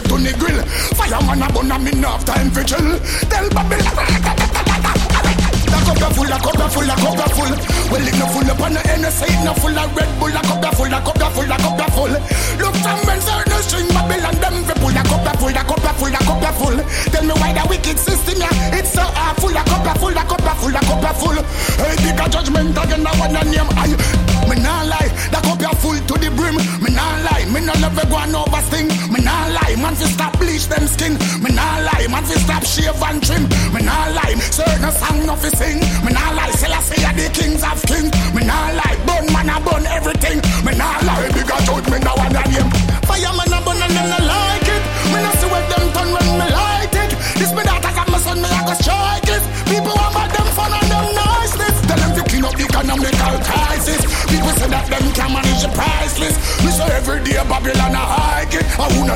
straight 0.00 0.08
to 0.08 0.16
the 0.22 0.32
grill. 0.38 0.60
Fireman 0.96 1.42
a 1.42 1.48
bun 1.52 1.70
a 1.70 1.78
me 1.78 1.92
no 1.92 2.08
have 2.10 2.24
time 2.24 2.50
for 2.50 2.62
chill. 2.62 2.98
Tell 3.28 3.48
Babylon. 3.50 3.96
A 5.66 5.94
cup 5.94 6.12
full, 6.12 6.26
a 6.26 6.38
cup 6.38 6.72
full, 6.72 6.84
a 6.84 6.96
cup 6.96 7.32
full. 7.32 7.54
Well, 7.90 8.06
it 8.06 8.16
no 8.18 8.26
full 8.26 8.50
up 8.50 8.60
on 8.60 8.74
the 8.74 8.80
NSA, 8.80 9.26
it 9.28 9.44
no 9.44 9.54
full 9.54 9.76
of 9.78 9.96
Red 9.96 10.10
Bull. 10.18 10.34
A 10.34 10.40
cup 10.42 10.74
full, 10.74 10.92
a 10.92 10.98
cup 11.00 11.32
full, 11.32 11.44
a 11.44 11.56
cup 11.56 11.90
full. 11.94 12.14
Look 12.60 12.76
from 12.82 13.00
men 13.06 13.20
sir, 13.20 13.42
no 13.48 13.58
string 13.62 13.88
Babylon, 13.88 14.36
them 14.40 14.64
fi 14.64 14.74
pull. 14.76 14.96
A 14.96 15.02
cup 15.06 15.36
full, 15.38 15.56
a 15.56 15.62
cup 15.64 15.96
full, 15.96 16.12
a 16.12 16.20
cup 16.20 16.54
full. 16.60 16.78
Tell 17.12 17.24
me 17.24 17.34
why 17.40 17.52
the 17.52 17.62
wicked 17.68 17.98
system 17.98 18.40
ya, 18.40 18.50
it's 18.76 18.92
so 18.92 19.02
awful. 19.02 19.54
A 19.54 19.62
cup 19.64 19.98
full, 19.98 20.12
a 20.12 20.22
cup 20.26 20.42
full, 20.60 20.76
a 20.76 20.80
cup 20.80 21.16
full. 21.16 21.38
Hey, 21.80 21.96
pick 22.02 22.20
a 22.20 22.28
judgment 22.28 22.76
again, 22.76 23.06
I 23.06 23.12
wanna 23.16 23.44
name 23.44 23.70
I. 23.78 24.15
man 29.86 29.94
fi 29.94 30.06
stop 30.06 30.32
bleach 30.38 30.66
them 30.66 30.86
skin. 30.86 31.14
Me 31.42 31.50
nah 31.54 31.78
lie, 31.86 32.06
man 32.10 32.24
fi 32.24 32.34
stop 32.44 32.64
shave 32.64 33.02
and 33.08 33.22
trim. 33.22 33.42
Me 33.74 33.80
nah 33.88 34.10
lie, 34.16 34.34
certain 34.50 34.92
song 35.00 35.18
no 35.26 35.34
fi 35.42 35.50
sing. 35.60 35.78
Me 36.04 36.10
nah 36.12 36.25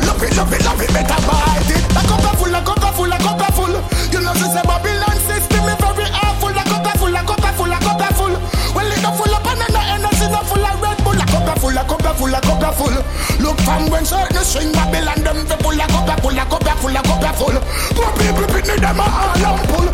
Love 0.06 0.22
it, 0.22 0.36
love 0.36 0.52
it, 0.52 0.64
love 0.64 0.80
it, 0.80 0.90
better 0.92 1.20
bite 1.26 1.70
it. 1.70 1.82
A 1.96 2.02
cup 2.06 2.36
full, 2.36 2.54
a 2.54 2.60
cup 2.60 2.94
full, 2.94 3.12
a 3.12 3.18
cup 3.18 3.42
full. 3.54 3.74
You 4.12 4.20
know 4.20 4.34
this 4.34 4.52
is 4.52 4.62
Babylon 4.64 5.18
system, 5.24 5.64
it's 5.68 5.80
very 5.80 6.06
awful. 6.12 6.52
A 6.52 6.62
cup 6.64 6.96
full, 6.98 7.14
a 7.14 7.22
cup 7.24 7.54
full, 7.56 7.72
a 7.72 7.78
cup 7.78 8.02
full. 8.14 8.34
Well, 8.74 8.90
it's 8.90 9.02
not 9.02 9.16
full 9.16 9.32
of 9.32 9.42
banana 9.42 9.80
energy, 9.96 10.26
not 10.30 10.46
full 10.46 10.64
of 10.64 10.80
Red 10.82 10.98
Bull. 11.04 11.18
A 11.18 11.24
cup 11.26 11.58
full, 11.58 11.76
a 11.76 11.82
cup 11.84 12.16
full, 12.16 12.34
a 12.34 12.40
cup 12.40 12.74
full. 12.74 12.96
Look 13.40 13.58
from 13.64 13.88
when 13.90 14.04
certain 14.04 14.44
swing 14.44 14.72
Babylon 14.72 15.24
them 15.24 15.46
they 15.48 15.56
pull 15.56 15.78
a 15.78 15.86
cup 15.88 16.20
full, 16.20 16.36
a 16.36 16.44
cup 16.44 16.68
full, 16.78 16.96
a 16.96 17.02
cup 17.02 17.36
full. 17.36 17.56
Poor 17.96 18.10
people 18.20 18.46
picnic 18.52 18.80
them 18.80 19.00
a 19.00 19.06
all 19.06 19.44
on 19.56 19.64
pull. 19.72 19.88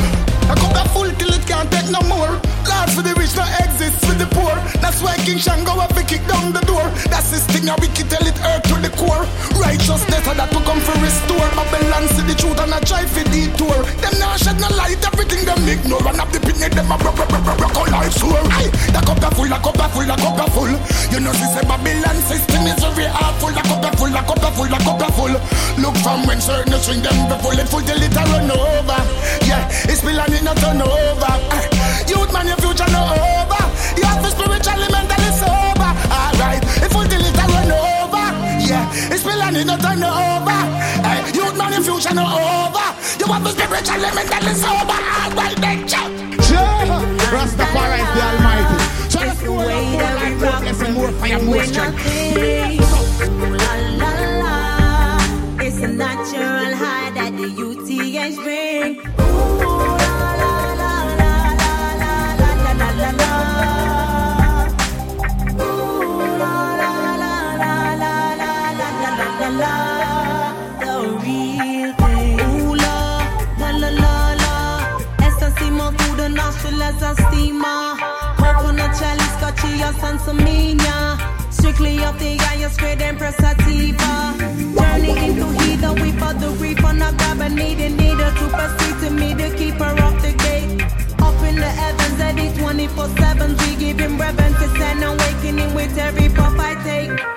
A 0.51 0.55
cup 0.55 0.89
full 0.91 1.11
till 1.19 1.33
it 1.35 1.47
can't 1.47 1.71
take 1.71 1.91
no 1.91 2.01
more. 2.07 2.39
Last 2.67 2.95
for 2.95 3.03
the 3.03 3.15
rich, 3.15 3.35
no 3.37 3.45
King 5.27 5.43
Shango 5.43 5.75
up, 5.83 5.91
we 5.99 6.07
kick 6.07 6.23
down 6.31 6.55
the 6.55 6.63
door. 6.71 6.87
That's 7.11 7.35
this 7.35 7.43
thing, 7.51 7.67
now 7.67 7.75
we 7.83 7.91
can 7.91 8.07
tell 8.07 8.23
it 8.23 8.39
hurt 8.39 8.63
to 8.71 8.79
the 8.79 8.95
core. 8.95 9.27
Righteousness 9.59 10.23
that 10.23 10.55
will 10.55 10.63
come 10.63 10.79
for 10.79 10.95
restore. 11.03 11.51
Babylon 11.51 12.07
see 12.15 12.23
the 12.31 12.39
truth 12.39 12.63
and 12.63 12.71
I 12.71 12.79
try 12.87 13.03
for 13.11 13.27
detour. 13.35 13.75
Them 13.99 14.15
now 14.23 14.39
shed 14.39 14.55
no 14.63 14.71
light, 14.79 15.03
everything 15.03 15.43
them 15.43 15.67
ignore. 15.67 15.99
And 16.07 16.23
up 16.23 16.31
the 16.31 16.39
pit, 16.39 16.63
them 16.71 16.87
a 16.87 16.95
rock, 17.03 17.19
rock, 17.19 17.27
rock, 17.27 17.43
rock, 17.43 17.59
rock, 17.59 17.91
life 17.91 18.15
sure. 18.15 18.39
Aye, 18.55 18.71
the 18.95 19.03
cup 19.03 19.19
a 19.19 19.29
full, 19.35 19.51
the 19.51 19.59
cup 19.59 19.83
a 19.83 19.87
full, 19.91 20.07
the 20.07 20.15
cup 20.15 20.39
a 20.39 20.47
full. 20.55 20.73
You 21.11 21.19
know, 21.19 21.35
see, 21.35 21.51
say 21.51 21.67
Babylon 21.67 22.19
system 22.31 22.63
is 22.71 22.79
very 22.79 23.11
awful. 23.11 23.51
The 23.51 23.67
cup 23.67 23.83
a 23.83 23.91
full, 23.99 24.15
the 24.15 24.23
cup 24.23 24.47
a 24.47 24.49
full, 24.55 24.71
the 24.71 24.79
cup 24.79 25.03
a 25.03 25.09
full. 25.11 25.35
Look 25.83 25.97
from 26.07 26.23
when 26.31 26.39
certain 26.39 26.71
the 26.71 26.79
them 26.79 27.19
be 27.27 27.37
full, 27.43 27.59
it 27.59 27.67
full 27.67 27.83
till 27.83 27.99
it 27.99 28.15
a 28.15 28.23
run 28.31 28.47
over. 28.47 29.01
Yeah, 29.43 29.67
it's 29.91 30.07
spilling 30.07 30.39
in 30.39 30.47
a 30.47 30.55
turnover. 30.55 31.35
Aye, 31.51 31.67
youth 32.07 32.31
man, 32.31 32.47
your 32.47 32.63
future 32.63 32.87
no 32.95 33.03
over. 33.11 33.63
You 33.99 34.07
have 34.07 34.23
to 34.23 34.31
spiritually 34.31 34.87
element 34.87 35.16
money, 39.57 39.65
no 39.65 39.77
time 39.77 40.01
no 40.01 40.09
over. 40.09 40.51
Hey, 41.07 41.33
youth 41.33 41.57
man, 41.57 41.73
your 41.73 41.83
future 41.83 42.15
no 42.15 42.25
over. 42.25 42.87
You 43.19 43.27
want 43.27 43.45
the 43.45 43.51
spiritual 43.51 43.95
element 43.95 44.29
that 44.29 44.45
is 44.45 44.63
over. 44.65 44.99
Ah, 44.99 45.33
well, 45.37 45.55
then, 45.57 45.89
check. 45.89 46.11
Yeah. 46.51 47.05
Rastafari 47.33 48.01
is 48.03 48.11
the 48.15 48.23
Almighty. 48.27 48.77
So, 49.09 49.19
the 49.45 49.53
way 49.53 49.97
that 49.99 50.15
we 50.23 50.35
rock, 50.45 50.63
more 50.93 51.13
fire, 51.13 51.43
more 51.43 51.65
strength. 51.65 53.56
Gucci 79.67 79.81
or 79.81 79.93
Sansemina. 79.95 81.53
Strictly 81.53 81.99
off 82.05 82.19
the 82.19 82.37
highest 82.37 82.79
grade 82.79 83.03
and 83.03 83.19
pressativa. 83.19 84.39
Turning 84.77 85.17
into 85.17 85.47
heather, 85.59 86.01
we 86.01 86.13
for 86.13 86.35
the 86.35 86.51
reef, 86.61 86.79
reefer. 86.79 86.93
Now 86.93 87.13
grab 87.13 87.41
a 87.41 87.49
need 87.49 87.79
and 87.81 87.97
needle 87.97 88.31
to 88.31 88.49
proceed 88.49 88.97
to 89.05 89.11
me, 89.11 89.35
the 89.35 89.55
keeper 89.57 89.85
of 89.85 90.23
the 90.23 90.33
gate. 90.33 90.83
Up 91.21 91.43
in 91.43 91.57
the 91.57 91.71
heavens, 91.81 92.21
at 92.21 92.59
24 92.59 93.09
7, 93.09 93.57
we 93.59 93.77
giving 93.77 94.19
reverence. 94.19 94.57
It's 94.61 94.81
an 94.81 95.03
awakening 95.03 95.75
with 95.75 95.97
every 95.99 96.29
puff 96.29 96.55
I 96.59 96.75
take. 96.85 97.36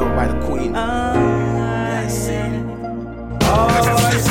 though 0.00 0.16
by 0.16 0.26
the 0.26 0.46
queen. 0.46 0.74
I 0.74 2.08
said, 2.08 2.52
always 3.44 4.26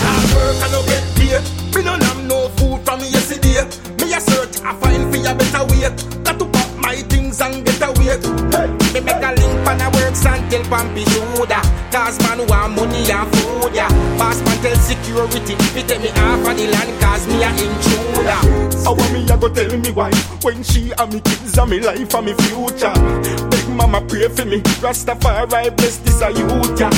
I 0.00 0.16
work 0.32 0.56
and 0.64 0.74
I 0.74 0.80
get 0.88 1.04
paid. 1.16 1.42
Me 1.76 1.80
no 1.84 1.92
have 1.92 2.22
no 2.24 2.48
food 2.56 2.80
from 2.84 3.00
yesterday. 3.00 3.60
Me 4.00 4.14
a 4.14 4.20
search, 4.20 4.60
I 4.64 4.72
find 4.80 5.04
for 5.12 5.20
a 5.20 5.32
better 5.34 5.64
way. 5.68 5.84
Got 6.24 6.38
to 6.40 6.46
pop 6.46 6.70
my 6.80 6.96
things 7.12 7.40
and 7.40 7.64
get 7.64 7.82
away. 7.82 8.16
Hey. 8.56 8.68
Me 8.92 9.00
make 9.04 9.22
a 9.22 9.30
link 9.36 9.68
and 9.68 9.82
I 9.82 9.88
works 9.92 10.24
and 10.24 10.50
tell 10.50 10.64
Pampy 10.72 11.04
Judah. 11.12 11.62
Cause 11.92 12.18
man 12.24 12.46
want 12.48 12.74
money 12.74 13.04
and 13.12 13.28
food, 13.36 13.74
yeah. 13.74 13.92
Boss 14.18 14.40
man 14.44 14.58
tell 14.64 14.76
security, 14.76 15.54
he 15.76 15.82
tell 15.86 16.00
me 16.00 16.08
half 16.08 16.40
of 16.40 16.56
the 16.56 16.66
land, 16.72 17.00
cause 17.00 17.26
me 17.28 17.44
a 17.44 17.50
intruder. 17.52 18.40
I 18.88 18.90
want 18.90 19.12
me 19.12 19.28
a 19.28 19.36
go 19.36 19.48
tell 19.52 19.76
me 19.76 19.90
why 19.92 20.10
when 20.42 20.62
she 20.62 20.92
and 20.92 21.12
me 21.12 21.20
kids 21.20 21.58
and 21.58 21.70
me 21.70 21.80
life 21.80 22.14
and 22.14 22.26
me 22.26 22.32
future? 22.34 23.53
Mama 23.74 24.00
pray 24.08 24.28
for 24.28 24.44
me 24.44 24.60
Rastafari 24.80 25.76
bless 25.76 25.98
this 25.98 26.20
a 26.22 26.30
youth 26.32 26.80
yeah. 26.80 26.90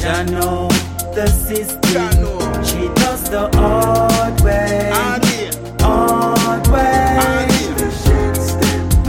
Jah 0.00 0.22
know 0.24 0.68
the 1.14 1.26
system. 1.26 2.12
She 2.64 2.88
does 3.00 3.28
the 3.30 3.48
hard 3.56 4.40
way. 4.42 4.90
I. 4.92 5.16
Hard 5.80 6.66
way. 6.68 7.48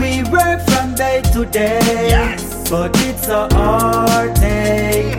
We 0.00 0.22
work 0.30 0.60
from 0.68 0.94
day 0.94 1.22
to 1.32 1.44
day, 1.44 2.36
but 2.70 2.90
it's 3.06 3.28
a 3.28 3.48
hard 3.54 4.34
day. 4.34 5.16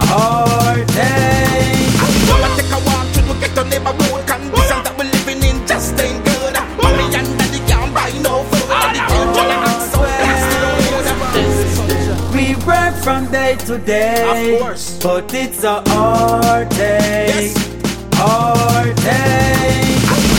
Hard 0.00 0.86
day. 0.88 1.88
Wanna 2.28 2.48
take 2.56 2.72
a 2.72 2.80
walk 2.86 3.06
through 3.12 3.28
the 3.28 3.34
ghetto 3.40 3.62
neighborhood 3.64 4.21
from 13.72 13.84
day 13.84 14.14
to 14.14 14.32
day, 14.32 14.54
Of 14.54 14.60
course. 14.60 14.98
but 15.02 15.34
it's 15.34 15.64
a 15.64 15.82
hard 15.88 16.68
day. 16.70 17.52
Hard 18.14 18.96
day. 18.96 19.96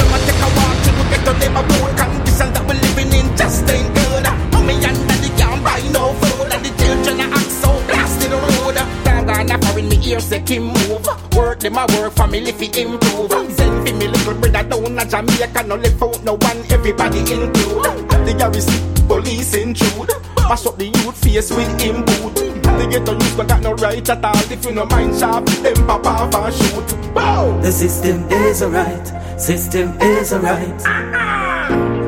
Wanna 0.10 0.26
take 0.26 0.44
a 0.46 0.50
walk 0.58 0.76
through 0.84 0.98
the 0.98 1.06
ghetto 1.10 1.34
neighborhood 1.42 1.98
conditions 1.98 2.52
that 2.54 2.64
we're 2.68 2.80
living 2.80 3.12
in 3.14 3.38
just 3.38 3.70
ain't 3.70 3.90
good. 3.96 4.24
Mommy 4.54 4.76
and 4.86 4.98
daddy 5.08 5.30
can't 5.38 5.64
buy 5.64 5.82
no 5.92 6.14
food. 6.22 6.54
And 6.54 6.66
the 6.66 6.72
children 6.84 7.22
are 7.22 7.34
act 7.34 7.52
so 7.52 7.70
blasted 7.88 8.32
road. 8.32 8.76
Time 9.06 9.26
gone 9.26 9.62
foreign 9.62 9.90
me 9.90 9.98
ears 10.06 10.26
say 10.26 10.42
Kim 10.42 10.64
move. 10.68 11.08
Work 11.36 11.60
them 11.60 11.78
a 11.78 11.86
work 11.98 12.14
family 12.14 12.52
fi 12.52 12.68
improve. 12.82 13.32
Send 13.58 13.88
fi 13.88 13.94
me 13.94 14.08
little 14.08 14.34
brother 14.36 14.64
down 14.70 15.00
a 15.00 15.06
Jamaica. 15.06 15.64
No 15.64 15.76
left 15.76 16.02
out 16.02 16.24
no 16.24 16.34
one, 16.34 16.60
everybody 16.70 17.20
include. 17.20 18.10
The 18.26 18.36
garrison 18.38 19.08
police 19.08 19.54
intrude. 19.56 20.12
Mash 20.50 20.66
up 20.66 20.78
the 20.78 20.86
youth 20.86 21.18
face 21.24 21.52
with 21.52 21.82
him 21.82 22.04
boot. 22.06 22.36
The 22.36 22.88
ghetto 22.90 23.14
youth 23.14 23.38
don't 23.38 23.48
got 23.48 23.62
no 23.62 23.74
right 23.76 24.10
at 24.10 24.26
all. 24.26 24.36
If 24.52 24.66
you 24.66 24.72
no 24.74 24.86
mind 24.86 25.18
sharp, 25.18 25.46
them 25.46 25.76
pop 25.88 26.06
off 26.06 26.36
and 26.36 26.54
shoot. 26.54 27.14
Bow! 27.14 27.60
The 27.62 27.72
system 27.72 28.28
is 28.32 28.62
alright. 28.62 29.40
System 29.40 29.98
is 30.02 30.34
alright. 30.34 30.80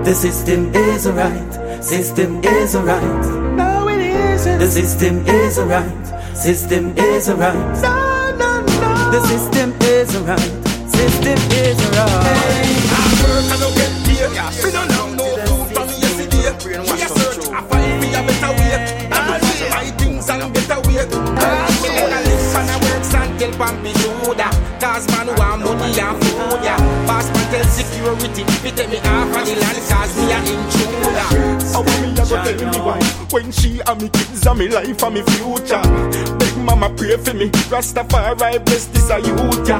The 0.05 0.13
system 0.13 0.75
is 0.75 1.07
alright. 1.07 1.83
System 1.83 2.43
is 2.43 2.75
alright. 2.75 3.25
No, 3.55 3.87
it 3.87 3.99
isn't. 4.01 4.59
The 4.59 4.67
system 4.67 5.25
is 5.27 5.57
alright. 5.59 6.35
System 6.35 6.97
is 6.97 7.29
alright. 7.29 7.81
No, 7.81 8.35
no, 8.37 8.61
no. 8.61 9.11
The 9.11 9.21
system 9.27 9.73
is 9.81 10.15
alright. 10.15 10.39
System 10.89 11.37
is 11.51 11.79
alright. 11.85 12.25
I 12.91 13.13
work 13.23 13.51
and 13.51 13.61
don't 13.61 13.75
get 13.75 13.91
paid. 14.05 14.65
Me 14.65 14.71
don't 14.71 14.91
have 14.91 15.04
work 23.57 23.69
and 23.69 23.85
help 23.85 23.85
and 23.85 23.97
shoulder. 23.97 24.49
Cause 24.79 25.07
man 25.11 25.27
want 25.27 25.61
money 25.63 25.99
and 25.99 26.17
food, 26.23 26.63
yeah. 26.63 26.77
Pass 27.07 27.27
man 27.33 27.51
tell 27.51 27.63
security, 27.65 28.43
he 28.63 28.71
take 28.71 28.89
me 28.89 28.97
off 28.99 29.35
of 29.35 29.45
the 29.45 29.55
land 29.55 29.79
cause 29.89 30.15
me 30.17 30.31
a 30.31 30.39
intruder. 30.39 31.55
How 31.73 31.83
me 32.01 32.11
a 32.11 32.25
go 32.25 32.35
tell 32.43 32.71
me 32.71 32.79
why 32.79 32.99
When 33.31 33.51
she 33.51 33.81
and 33.81 34.01
me 34.01 34.09
kids 34.09 34.45
and 34.45 34.59
me 34.59 34.69
life 34.69 35.03
and 35.03 35.13
me 35.13 35.21
future 35.23 35.81
Big 36.37 36.57
mama 36.57 36.89
pray 36.95 37.17
for 37.17 37.33
me 37.33 37.49
Rastafari 37.69 38.63
bless 38.65 38.85
this 38.87 39.09
a 39.09 39.19
youth 39.19 39.67
yeah. 39.67 39.79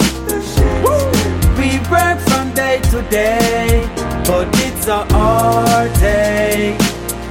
We 1.58 1.80
work 1.90 2.20
from 2.28 2.54
day 2.54 2.80
to 2.92 3.02
day, 3.10 3.90
but 4.28 4.48
it's 4.62 4.88
a 4.88 5.06
hard 5.06 5.94
day. 5.94 6.78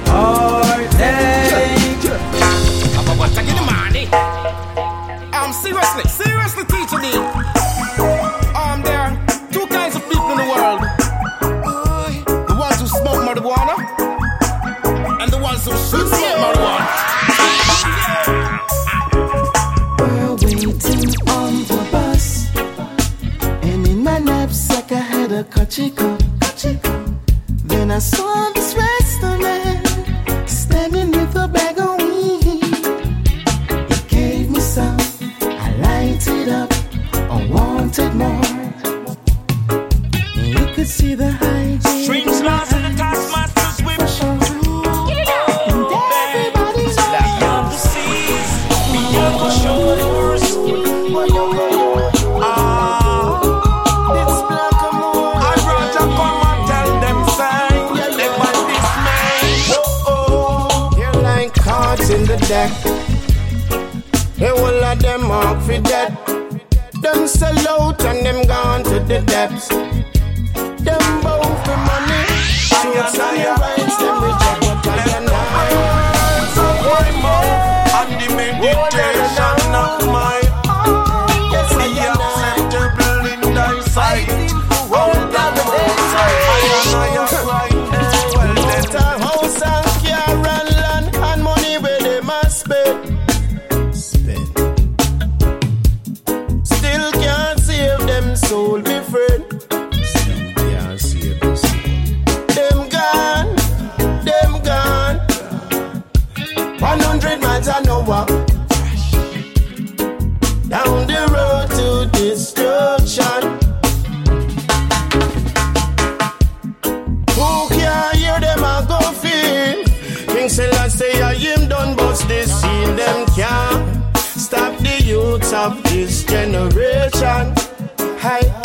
Hard 0.07 0.89
day. 0.97 1.75
I'm 2.07 2.34
Then 25.77 25.91
I 27.91 27.99
saw 27.99 28.49
this 28.53 28.75
restaurant 28.75 29.04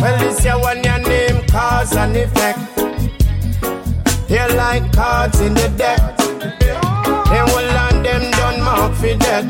well, 0.01 0.19
this 0.19 0.45
your 0.45 0.59
one 0.61 0.83
your 0.83 0.99
name, 0.99 1.47
cause 1.47 1.95
and 1.97 2.17
effect. 2.17 2.59
You're 4.31 4.55
like 4.55 4.93
cards 4.93 5.41
in 5.41 5.55
the 5.55 5.69
deck. 5.77 6.01
They 7.31 7.43
will 7.53 7.69
land 7.75 8.05
them 8.05 8.31
done 8.31 8.63
mark 8.63 8.95
for 8.95 9.15
death. 9.17 9.47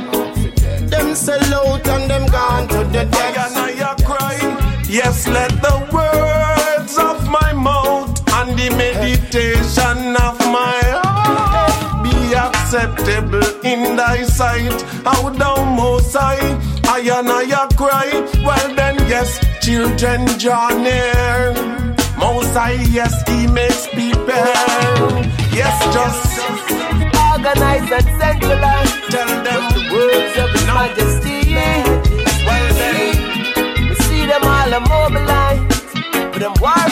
Them 0.91 1.15
sell 1.15 1.55
out 1.55 1.87
and 1.87 2.11
them 2.11 2.27
gone 2.27 2.69
to 2.69 2.79
the 2.85 3.05
deck. 3.05 3.39
and 3.39 3.57
I 3.57 3.73
are 3.89 3.97
crying. 4.05 4.57
Yes, 4.89 5.29
let 5.29 5.51
the 5.63 5.77
words 5.93 6.99
of 6.99 7.29
my 7.29 7.53
mouth 7.53 8.11
and 8.35 8.59
the 8.59 8.71
meditation 8.71 10.17
of 10.17 10.39
my 10.51 10.80
acceptable 12.72 13.42
in 13.64 13.96
thy 13.96 14.22
sight. 14.22 14.80
How 15.04 15.28
thou 15.30 15.64
most 15.74 16.14
high, 16.14 16.38
I 16.87 17.00
and 17.18 17.28
I 17.28 17.66
crying. 17.76 18.24
Well 18.44 18.74
then, 18.76 18.94
yes, 19.09 19.40
children 19.61 20.24
draw 20.38 20.68
near. 20.68 21.52
Most 22.16 22.54
high, 22.54 22.78
yes, 22.90 23.12
he 23.26 23.48
makes 23.48 23.88
people. 23.88 24.54
Yes, 25.50 25.74
just 25.92 26.38
organized 27.35 27.90
and 27.92 28.09
centralized. 28.20 28.94
Tell 29.11 29.26
them 29.42 29.62
But 29.66 29.74
the 29.74 29.85
words 29.92 30.35
of 30.38 30.50
His 30.54 30.66
Majesty. 30.66 31.54
well 32.46 32.68
then. 32.78 33.88
We 33.88 33.94
see 34.06 34.26
them 34.26 34.44
all 34.44 34.74
are 34.78 34.87
mobilized 34.94 35.88
for 36.33 36.38
them 36.38 36.54
warfare 36.61 36.89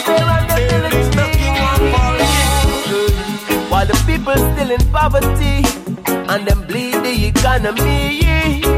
people 4.28 4.52
still 4.52 4.70
in 4.70 4.92
poverty 4.92 5.64
and 6.06 6.46
them 6.46 6.66
bleed 6.66 6.94
the 6.94 7.26
economy. 7.26 8.20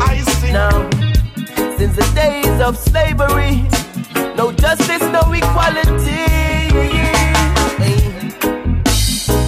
I 0.00 0.18
see. 0.18 0.52
Now, 0.52 0.88
since 1.76 1.96
the 1.96 2.08
days 2.14 2.60
of 2.60 2.76
slavery, 2.76 3.66
no 4.36 4.52
justice, 4.52 5.02
no 5.10 5.22
equality. 5.32 6.22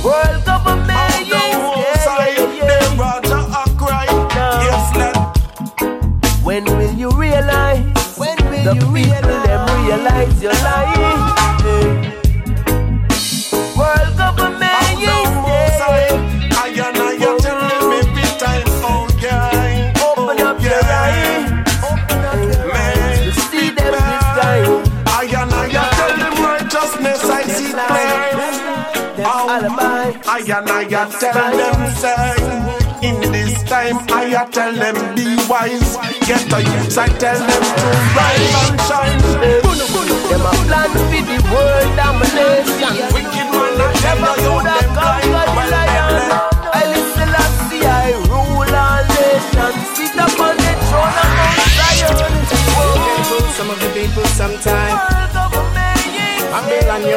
World 0.03 0.45
government, 0.45 0.91
Out 0.91 1.13
the 1.19 1.43
yeah, 1.55 2.55
yeah, 2.59 3.01
Roger 3.01 3.43
a. 3.63 4.07
No. 4.35 4.49
Yes, 4.67 4.97
lad. 4.97 5.17
When 6.45 6.65
will 6.65 6.95
you 6.95 7.11
realize? 7.11 8.17
When 8.19 8.37
will 8.51 8.65
the 8.65 8.75
you 8.75 8.87
people 8.95 9.43
them 9.47 9.87
realize 9.87 10.43
your 10.43 10.53
life? 10.53 11.02
Alibi. 29.53 30.17
I 30.27 30.41
and 30.57 30.71
I 30.71 30.83
a 30.89 31.03
tell 31.21 31.51
them 31.61 31.81
say 32.01 32.33
In 33.09 33.21
this 33.33 33.63
time 33.65 33.99
I 34.09 34.33
a 34.41 34.49
tell 34.51 34.73
them 34.73 34.97
be 35.15 35.37
wise 35.51 35.97
Get 36.27 36.43
the 36.49 36.59
youths 36.65 36.97
I 36.97 37.09
tell 37.23 37.39
them 37.39 37.63
to 37.77 37.89
rise 38.17 38.55
and 38.63 38.81
shine 38.89 39.21
Them 40.31 40.45
a 40.49 40.53
plan 40.67 40.93
for 41.11 41.23
the 41.29 41.39
world 41.53 41.91
domination. 42.01 42.95
Wicked 43.13 43.49
man 43.53 43.77
I 43.77 43.93
tell 44.01 44.17
Never 44.17 44.35
you 44.45 44.55
them 44.69 44.89
blind. 44.97 45.33
I 46.73 46.83
listen 46.93 47.33
and 47.43 47.55
see 47.69 47.85
I 47.85 48.17
rule 48.33 48.75
all 48.85 49.05
nations. 49.13 50.02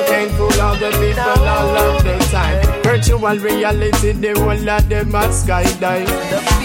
Fool 0.05 0.61
all 0.61 0.75
the 0.75 0.91
people 1.01 1.45
all 1.47 1.77
of 1.77 2.03
the 2.03 2.17
time. 2.31 2.83
Virtual 2.83 3.37
reality, 3.39 4.11
the 4.11 4.33
whole 4.39 4.69
of 4.69 4.89
them 4.89 5.15
a 5.15 5.27
skydive. 5.29 6.07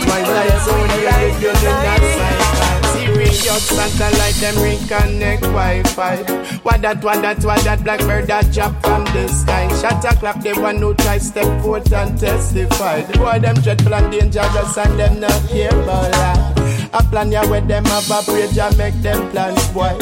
Twilight 0.04 0.62
zone, 0.62 0.90
you 0.90 1.04
live 1.08 1.44
in 1.44 1.76
that 1.84 2.02
sci-fi. 2.02 2.70
Serious 2.92 3.62
satellite, 3.68 4.34
them 4.34 4.54
reconnect 4.56 5.40
Wi-Fi. 5.40 6.16
What 6.62 6.82
that, 6.82 7.02
what 7.02 7.22
that, 7.22 7.42
what 7.44 7.64
that 7.64 7.82
blackbird 7.82 8.26
that 8.26 8.52
drop 8.52 8.80
from 8.82 9.04
the 9.06 9.28
sky. 9.28 9.68
Shut 9.80 10.04
a 10.04 10.16
clap, 10.18 10.42
the 10.42 10.52
one 10.60 10.76
who 10.78 10.94
try 10.94 11.18
step 11.18 11.62
forth 11.62 11.92
and 11.92 12.18
testify. 12.18 13.00
The 13.02 13.18
boy 13.18 13.38
them 13.38 13.56
dreadful 13.56 13.94
and 13.94 14.12
dangerous 14.12 14.76
and 14.76 14.98
them 14.98 15.20
not 15.20 15.48
care 15.48 15.68
about. 15.82 16.58
A 16.92 17.02
plan 17.04 17.30
ya 17.32 17.46
where 17.48 17.60
them 17.60 17.84
have 17.84 18.10
a 18.10 18.22
prayer, 18.22 18.46
ya 18.52 18.70
make 18.76 18.94
them 19.02 19.30
plans, 19.30 19.68
boy. 19.68 19.96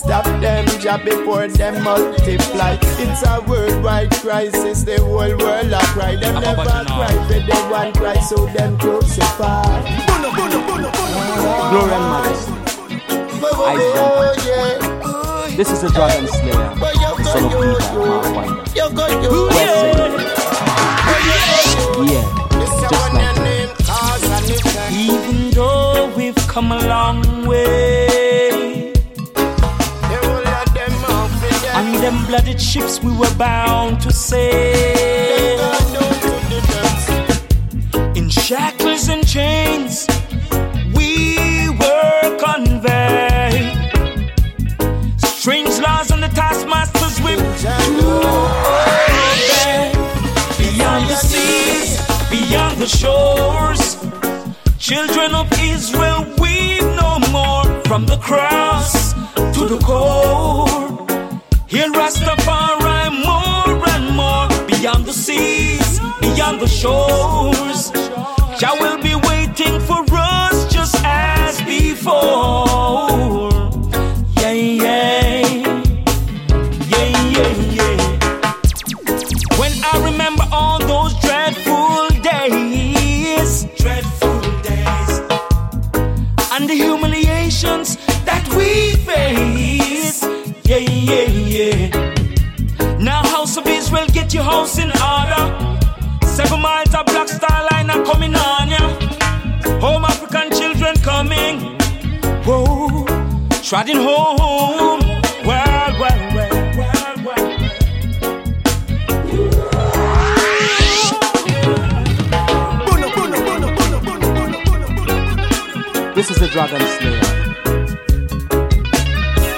Stop 0.00 0.24
them 0.40 0.64
job 0.80 1.04
before 1.04 1.46
them 1.46 1.84
multiply. 1.84 2.78
It's 2.80 3.22
a 3.22 3.44
worldwide 3.46 4.10
crisis, 4.12 4.82
the 4.82 4.98
whole 4.98 5.36
world 5.36 5.72
a 5.72 5.78
cry. 5.92 6.16
Them 6.16 6.40
never 6.40 6.64
cry, 6.64 7.12
but 7.28 7.44
they 7.46 7.62
want 7.70 7.98
cry, 7.98 8.18
so 8.18 8.46
them 8.46 8.78
crucify. 8.78 9.82
Glory 11.68 11.92
and 11.92 12.06
majesty. 12.10 12.52
Oh, 13.42 13.64
I 13.66 13.76
stand 13.76 15.02
oh, 15.04 15.52
This 15.54 15.70
is 15.70 15.82
the 15.82 15.90
Dragon 15.90 16.26
Slayer, 16.28 16.54
oh, 16.56 17.16
the 17.18 17.24
son 17.24 17.44
of 17.44 17.52
Peter, 17.60 18.00
Mark 18.08 18.24
Wonder. 18.34 18.62
Blessed. 19.04 19.80
Yeah, 22.08 22.24
just 22.58 22.76
like 22.80 23.12
that. 23.20 23.36
Even 24.92 25.50
though 25.50 26.10
we've 26.16 26.34
come 26.48 26.72
a 26.72 26.78
long 26.88 27.46
way, 27.46 28.09
them 32.10 32.26
blooded 32.26 32.60
ships 32.60 33.02
we 33.02 33.12
were 33.16 33.34
bound 33.36 34.00
to 34.00 34.12
sail. 34.12 35.60
In 38.16 38.28
shackles 38.28 39.08
and 39.08 39.26
chains, 39.26 40.06
we 40.96 41.68
were 41.82 42.36
conveyed. 42.46 43.76
Strange 45.18 45.78
laws 45.80 46.10
and 46.10 46.22
the 46.22 46.32
taskmasters 46.34 47.20
whip 47.24 47.38
to 47.62 47.72
obey. 49.38 49.92
Beyond 50.58 51.08
the 51.10 51.16
seas, 51.16 51.90
beyond 52.30 52.78
the 52.78 52.88
shores, 52.88 53.82
children 54.78 55.34
of 55.34 55.46
Israel 55.60 56.24
weep 56.40 56.82
no 57.02 57.18
more. 57.30 57.64
From 57.84 58.06
the 58.06 58.18
cross 58.18 59.12
to 59.54 59.66
the 59.66 59.78
core, 59.84 61.09
He'll 61.70 61.92
Rastafari 61.92 63.24
more 63.24 63.88
and 63.90 64.16
more. 64.16 64.48
Beyond 64.66 65.06
the 65.06 65.12
seas, 65.12 66.00
beyond 66.20 66.60
the 66.60 66.66
shores, 66.66 67.90
Jah 68.58 68.74
will 68.80 69.00
be 69.00 69.14
waiting 69.14 69.78
for 69.78 70.04
us 70.10 70.72
just 70.72 70.96
as 71.04 71.62
before. 71.62 72.69
Coming 98.20 98.36
on 98.36 98.68
ya. 98.68 99.80
Home 99.80 100.04
African 100.04 100.50
children 100.50 100.94
coming. 100.96 101.78
Whoa, 102.44 103.06
trotting 103.62 103.96
home. 103.96 105.00
Well, 105.46 105.92
well, 106.00 106.34
well, 106.34 106.50
well, 106.76 107.14
well. 107.24 107.46
This 116.14 116.30
is 116.30 116.36
the 116.36 116.48
Dragon 116.48 116.80
Slayer, 116.80 117.20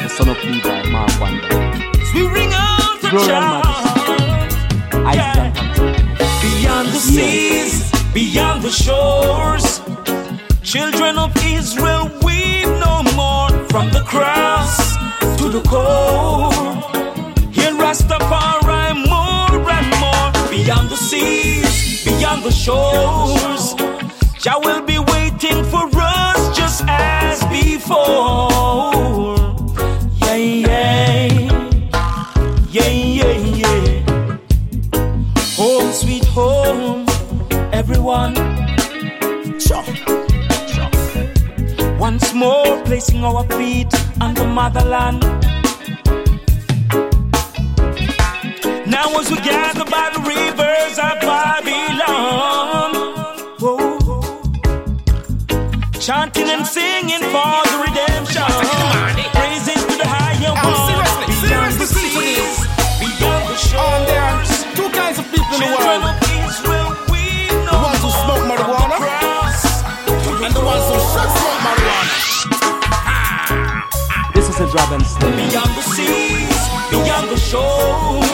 the 0.03 0.09
son 0.09 0.29
of 0.29 0.45
Levi, 0.45 0.91
Mark 0.91 1.21
Wonder. 1.21 1.49
We 2.15 2.29
ring 2.29 2.53
out 2.53 3.01
the 3.01 3.09
child. 3.27 3.65
I 5.05 5.33
Beyond 6.43 6.89
the 6.89 6.99
seas, 6.99 7.91
beyond 8.13 8.52
the 8.52 8.52
shores, 8.73 9.81
children 10.63 11.19
of 11.19 11.31
Israel 11.45 12.11
weep 12.25 12.67
no 12.81 13.03
more. 13.15 13.51
From 13.69 13.91
the 13.91 14.03
cross 14.05 14.97
to 15.39 15.49
the 15.49 15.63
core, 15.63 16.53
hear 17.53 17.73
Rastafari 17.73 18.95
more 19.09 19.71
and 19.71 19.89
more. 20.01 20.51
Beyond 20.51 20.89
the 20.89 20.97
seas, 20.97 22.05
beyond 22.05 22.43
the 22.43 22.51
shores, 22.51 23.75
Jah 24.39 24.59
will 24.59 24.82
placing 43.03 43.25
our 43.25 43.45
feet 43.59 43.93
on 44.21 44.33
the 44.35 44.47
motherland. 44.47 45.23
Now, 48.87 49.19
as 49.19 49.29
we 49.31 49.39
gather 49.39 49.85
by 49.85 50.11
the 50.15 50.21
rivers 50.21 50.99
of 50.99 51.21
Babylon, 51.21 52.95
whoa, 53.59 53.99
chanting 55.99 56.49
and 56.49 56.65
singing 56.67 57.25
for 57.35 57.63
the 57.73 57.92
Robinson. 74.75 75.21
Beyond 75.37 75.77
the 75.77 75.83
seas, 75.83 76.69
beyond 76.91 77.29
the 77.31 77.37
shores. 77.37 78.32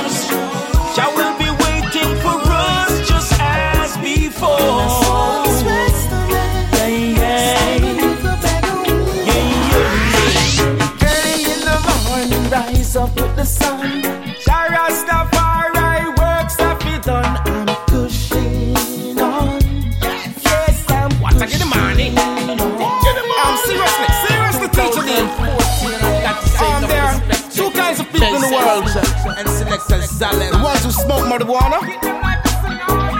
marijuana. 31.28 31.78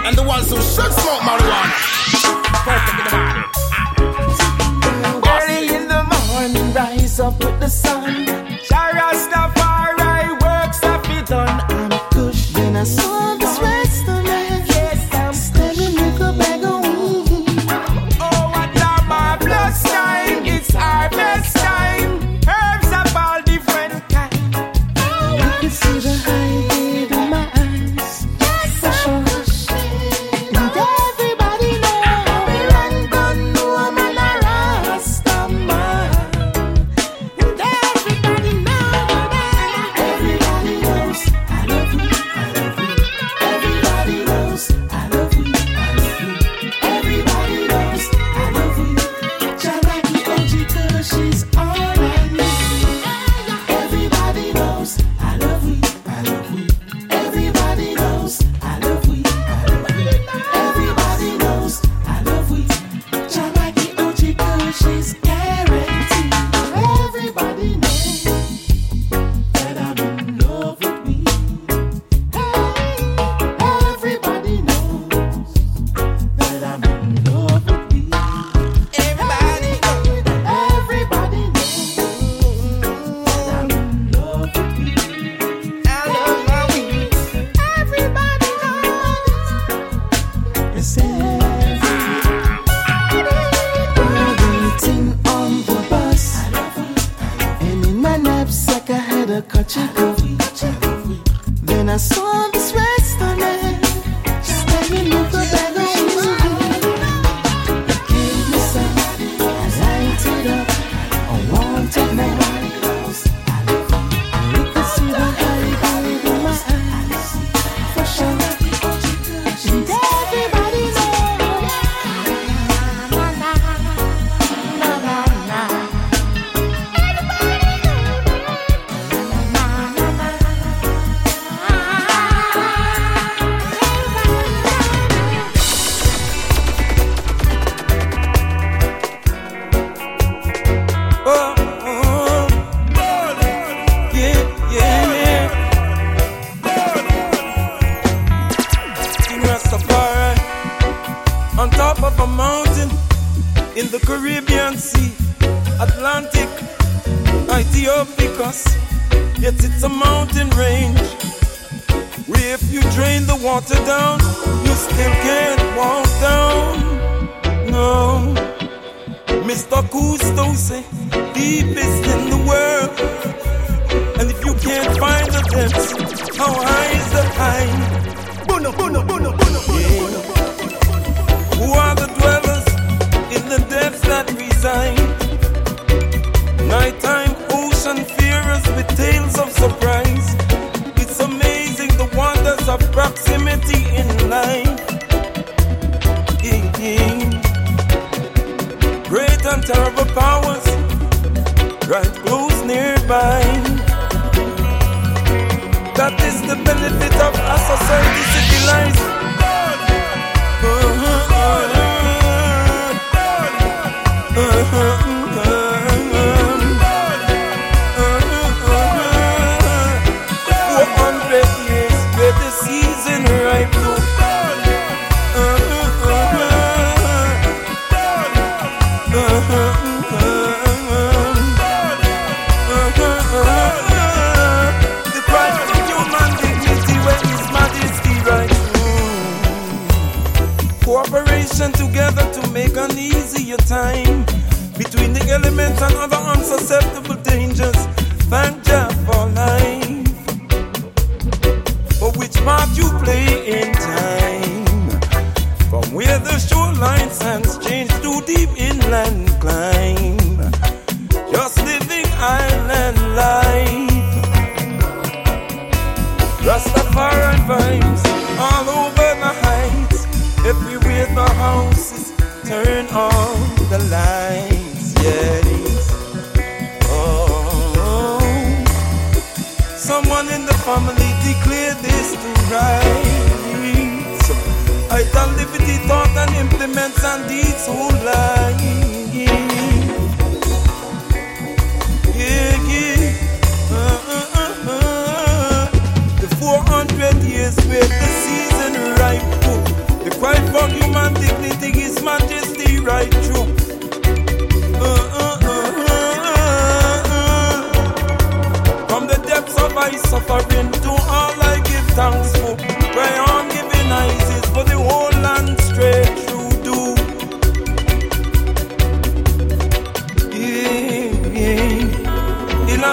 And 0.05 0.17
the 0.17 0.23
ones 0.23 0.49
who 0.49 0.57
should 0.57 0.91
smoke 0.91 1.21
marijuana. 1.29 1.73
Early 5.35 5.75
in 5.75 5.87
the 5.87 6.01
morning, 6.11 6.73
rise 6.73 7.19
up 7.19 7.37
with 7.39 7.59
the 7.59 7.69
sun. 7.69 7.98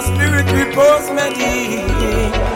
Spirit 0.02 0.46
repose 0.52 1.10
meditate. 1.12 2.34
Four 2.34 2.55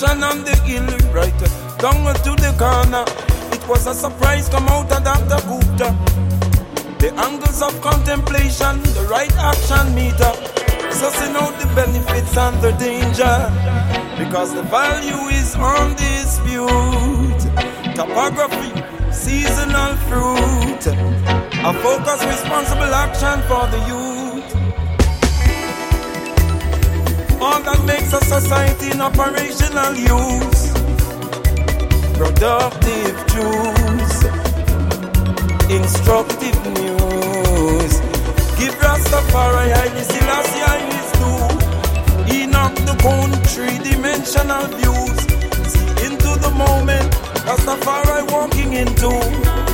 mansion 0.00 0.22
on 0.22 0.44
the 0.44 0.54
hill 0.62 0.86
right 1.12 1.38
down 1.78 2.14
to 2.22 2.30
the 2.42 2.54
corner. 2.58 3.04
It 3.52 3.68
was 3.68 3.86
a 3.86 3.94
surprise 3.94 4.48
come 4.48 4.68
out 4.68 4.90
of 4.92 5.04
Dr. 5.04 5.40
Gupta. 5.48 5.96
The 6.98 7.12
angles 7.16 7.62
of 7.62 7.80
contemplation, 7.80 8.82
the 8.94 9.06
right 9.10 9.32
action 9.36 9.94
meter, 9.94 10.32
sussing 10.90 11.34
out 11.36 11.58
the 11.60 11.66
benefits 11.74 12.36
and 12.36 12.60
the 12.60 12.72
danger. 12.72 13.36
Because 14.18 14.54
the 14.54 14.62
value 14.62 15.28
is 15.36 15.54
on 15.56 15.94
dispute. 15.96 17.42
Topography, 17.94 18.72
seasonal 19.12 19.96
fruit, 20.08 20.86
a 21.64 21.72
focus, 21.82 22.24
responsible 22.24 22.94
action 22.94 23.40
for 23.48 23.66
the 23.68 23.78
youth. 23.88 24.17
Makes 27.88 28.12
a 28.12 28.20
society 28.22 28.90
in 28.90 29.00
operational 29.00 29.94
use. 29.94 30.72
Productive 32.18 33.16
juice, 33.32 34.24
instructive 35.70 36.58
news. 36.76 37.92
Give 38.58 38.74
Rastafari 38.84 39.72
Haile 39.72 40.04
Selassie 40.04 40.62
his 40.92 41.10
due. 41.18 42.36
Enoch 42.36 42.74
the 42.84 42.94
bone 43.02 43.32
three-dimensional 43.52 44.66
views. 44.76 45.20
See 45.72 45.88
into 46.06 46.30
the 46.44 46.52
moment 46.54 47.10
Rastafari 47.46 48.30
walking 48.30 48.74
into. 48.74 49.67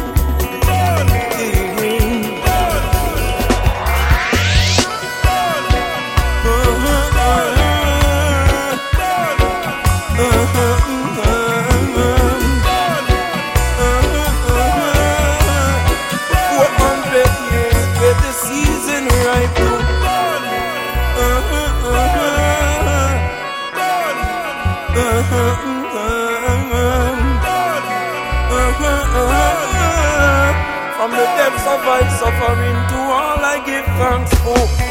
From 30.97 31.11
the 31.11 31.27
depths 31.37 31.67
of 31.67 31.81
my 31.85 32.01
suffering 32.19 32.79
to 32.89 32.97
all 32.97 33.45
I 33.45 33.63
give 33.67 33.85
thanks 33.85 34.33
for. 34.41 34.84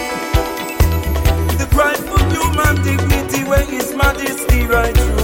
Right 4.74 4.98
through. 4.98 5.23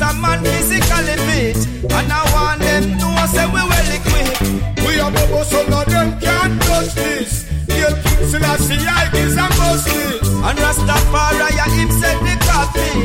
get 0.00 0.10
a 0.10 0.20
man 0.20 0.44
physically 0.44 1.16
fit. 1.26 1.56
And 1.92 2.12
I 2.12 2.22
want 2.32 2.60
them 2.60 2.82
to 2.98 3.28
say 3.28 3.46
we 3.46 3.60
well 3.70 3.90
equipped. 3.96 4.86
We 4.86 5.00
are 5.00 5.10
the 5.10 5.44
so 5.44 5.62
none 5.68 5.88
them 5.88 6.20
can 6.20 6.58
touch 6.60 6.94
this. 6.94 7.46
Kill 7.68 7.92
King 8.04 8.26
Selassie, 8.30 8.86
I 8.88 9.10
is 9.14 9.36
a 9.36 9.46
mostly. 9.60 10.18
And 10.46 10.58
Rastafari, 10.58 11.50
him 11.76 11.90
said 12.00 12.18
the 12.26 12.34
coffee. 12.48 13.00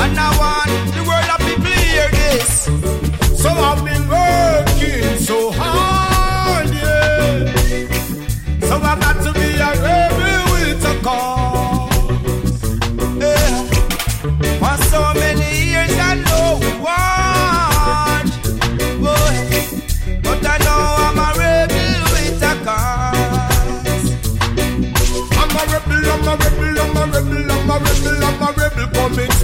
And 0.00 0.18
I 0.18 0.28
want 0.40 0.70
the 0.94 1.02
world 1.08 1.30
of 1.34 1.40
people 1.46 1.76
hear 1.84 2.08
this. 2.10 2.48
So 3.42 3.48
I've 3.50 3.84
been 3.84 4.08
working 4.08 5.18
so 5.18 5.50
hard. 5.52 5.65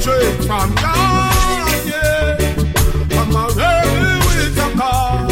Straight 0.03 0.35
from 0.47 0.75
God, 0.75 1.87
yeah. 1.87 2.37
I'm 3.19 3.31
a 3.31 3.47
rebel 3.55 4.19
with 4.27 4.59
a 4.59 4.69
cause. 4.79 5.31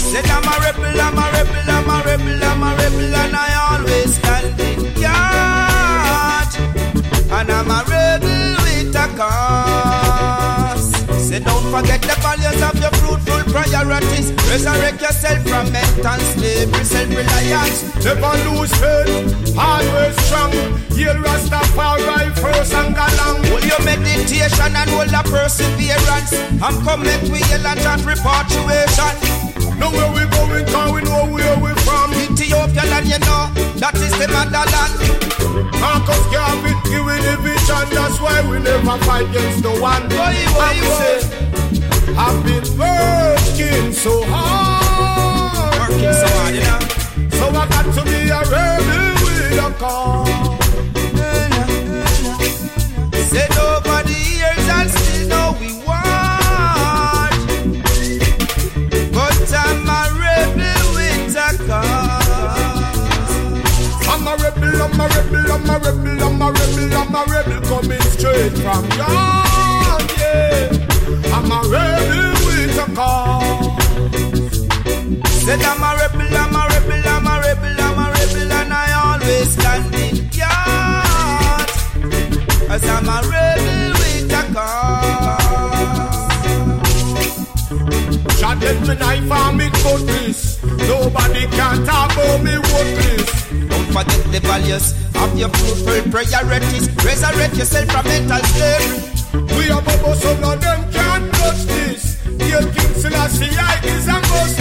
Said 0.00 0.26
I'm 0.30 0.48
a 0.48 0.54
rebel, 0.64 1.00
I'm 1.06 1.18
a 1.18 1.26
rebel, 1.34 1.70
I'm 1.76 1.90
a 1.90 1.96
rebel, 2.06 2.44
I'm 2.44 2.62
a 2.62 2.70
rebel, 2.76 3.14
and 3.22 3.36
I 3.36 3.50
always 3.68 4.14
stand 4.16 4.60
in 4.60 4.80
guard. 5.00 6.50
And 7.36 7.50
I'm 7.50 7.70
a 7.70 7.84
rebel 7.92 8.56
with 8.64 8.96
a 8.96 9.06
cause. 9.18 10.88
Say 11.28 11.40
don't 11.40 11.66
forget 11.70 12.00
the 12.00 12.16
values 12.22 12.62
your 12.90 12.98
fruitful 13.00 13.52
priorities. 13.52 14.32
Resurrect 14.50 15.00
yourself 15.00 15.38
from 15.46 15.72
mental 15.72 16.18
slavery, 16.34 16.84
self-reliance. 16.84 18.04
Never 18.04 18.34
lose 18.50 18.72
faith, 18.74 19.56
always 19.58 20.16
strong. 20.26 20.52
Yell 20.96 21.16
Rastafari 21.16 22.32
first 22.38 22.74
and 22.74 22.94
galang. 22.94 23.46
Hold 23.48 23.64
your 23.64 23.82
meditation 23.84 24.74
and 24.76 24.90
hold 24.90 25.12
a 25.12 25.22
perseverance. 25.24 26.32
I'm 26.62 26.76
coming 26.84 27.20
to 27.20 27.38
yell 27.48 27.66
and 27.66 27.80
chant 27.80 28.04
repatriation. 28.04 29.14
Know 29.78 29.90
where 29.90 30.12
we 30.12 30.28
going, 30.28 30.66
cause 30.66 30.92
we 30.92 31.02
know 31.02 31.24
where 31.26 31.56
we 31.58 31.72
from. 31.86 32.12
Ethiopia 32.12 32.84
land, 32.90 33.06
you 33.06 33.18
know, 33.24 33.48
that 33.80 33.94
is 33.96 34.12
the 34.18 34.28
motherland. 34.28 34.92
Marcus 35.80 36.20
Garvey 36.28 36.76
giving 36.84 37.24
the 37.24 37.36
vision, 37.40 37.88
that's 37.96 38.20
why 38.20 38.42
we 38.50 38.58
never 38.58 38.98
fight 39.04 39.28
against 39.30 39.64
no 39.64 39.72
one. 39.80 40.06
Boy, 40.10 40.36
boy, 40.52 40.76
boy. 40.84 41.49
I've 42.16 42.44
been 42.44 42.64
working 42.78 43.92
so 43.92 44.22
hard. 44.26 45.90
Working 45.90 46.12
so 46.12 46.26
hard, 46.26 46.54
you 46.54 46.62
know. 46.62 46.78
So 47.30 47.48
I 47.48 47.66
got 47.68 47.84
to 47.94 48.02
be 48.04 48.28
a 48.28 48.40
rebel 48.50 49.14
with 49.24 49.58
a 49.58 49.70
cause. 49.78 50.28
Say 53.30 53.46
nobody 53.56 54.12
hears 54.12 54.68
and 54.68 54.90
still 54.90 55.28
know 55.28 55.56
we 55.60 55.70
want. 55.86 57.34
But 59.12 59.52
I'm 59.54 59.88
a 59.88 60.00
rebel 60.18 60.84
with 60.94 61.36
a 61.36 61.38
cause. 61.66 62.98
I'm 64.08 64.26
a 64.26 64.28
rebel, 64.42 64.82
I'm 64.82 65.00
a 65.00 65.06
rebel, 65.08 65.52
I'm 65.52 65.70
a 65.70 65.72
rebel, 65.78 66.22
I'm 66.24 66.42
a 66.42 66.44
rebel, 66.52 66.92
I'm 66.98 67.14
a 67.14 67.16
rebel 67.32 67.60
coming 67.68 68.02
straight 68.02 68.54
from 68.58 68.84
God, 68.98 70.02
yeah. 70.18 70.79
I'm 71.32 71.50
a 71.50 71.60
rebel 71.68 72.32
with 72.46 72.78
a 72.78 72.86
cause. 72.94 73.66
Said 75.44 75.62
I'm 75.62 75.82
a 75.82 75.90
rebel, 75.98 76.36
I'm 76.36 76.54
a 76.54 76.62
rebel, 76.70 77.02
I'm 77.06 77.26
a 77.26 77.34
rebel, 77.40 77.80
I'm 77.80 77.98
a 77.98 78.06
rebel, 78.12 78.52
and 78.52 78.72
I 78.72 78.74
always 79.04 79.48
stand 79.50 79.94
in 79.94 80.16
guard. 80.36 81.68
Cause 82.68 82.86
I'm 82.94 83.08
a 83.08 83.18
rebel 83.32 83.90
with 83.98 84.38
a 84.40 84.42
cause. 84.54 85.00
Shot 88.38 88.56
get 88.60 88.80
me 88.86 88.94
knife 88.94 89.30
and 89.30 89.56
me 89.58 89.66
cutlass. 89.82 90.40
Nobody 90.62 91.44
can 91.56 91.76
talk 91.84 92.12
about 92.12 92.42
me 92.44 92.54
worthless. 92.58 93.28
Don't 93.68 93.88
forget 93.94 94.24
the 94.32 94.40
values 94.46 94.86
of 95.16 95.30
your 95.38 95.50
fruitful 95.50 96.02
priorities. 96.12 96.86
Resurrect 97.04 97.56
yourself 97.56 97.90
from 97.90 98.04
mental 98.06 98.42
slavery. 98.52 98.98
We 99.56 99.70
are 99.70 99.82
bubble, 99.82 100.14
so 100.14 100.34
none 100.40 100.54
of 100.54 100.60
them 100.60 100.79
Justice, 101.50 102.14
this. 102.14 102.38
Dear 102.38 102.60
King 102.60 102.94
Selassie, 102.94 103.50
I 103.58 103.80
is 103.82 104.06
a 104.06 104.12
must 104.30 104.56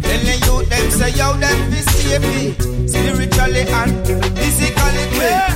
Then 0.00 0.24
the 0.24 0.36
youth 0.46 0.68
them 0.70 0.90
say, 0.90 1.10
yo, 1.10 1.34
them 1.36 1.70
be 1.70 1.76
safe 1.76 2.56
spiritually 2.88 3.64
and 3.68 4.06
physically. 4.34 5.04
Yeah. 5.20 5.52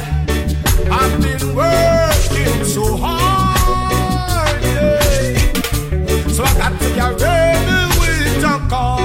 I've 0.92 1.22
been 1.22 1.56
working 1.56 2.64
so 2.66 2.98
hard, 2.98 4.62
yeah. 4.62 6.28
so 6.28 6.44
I 6.44 6.52
got 6.58 6.78
to 6.78 6.88
get 6.94 7.18
ready 7.22 7.80
with 7.98 8.44
a 8.44 8.68
call. 8.68 8.97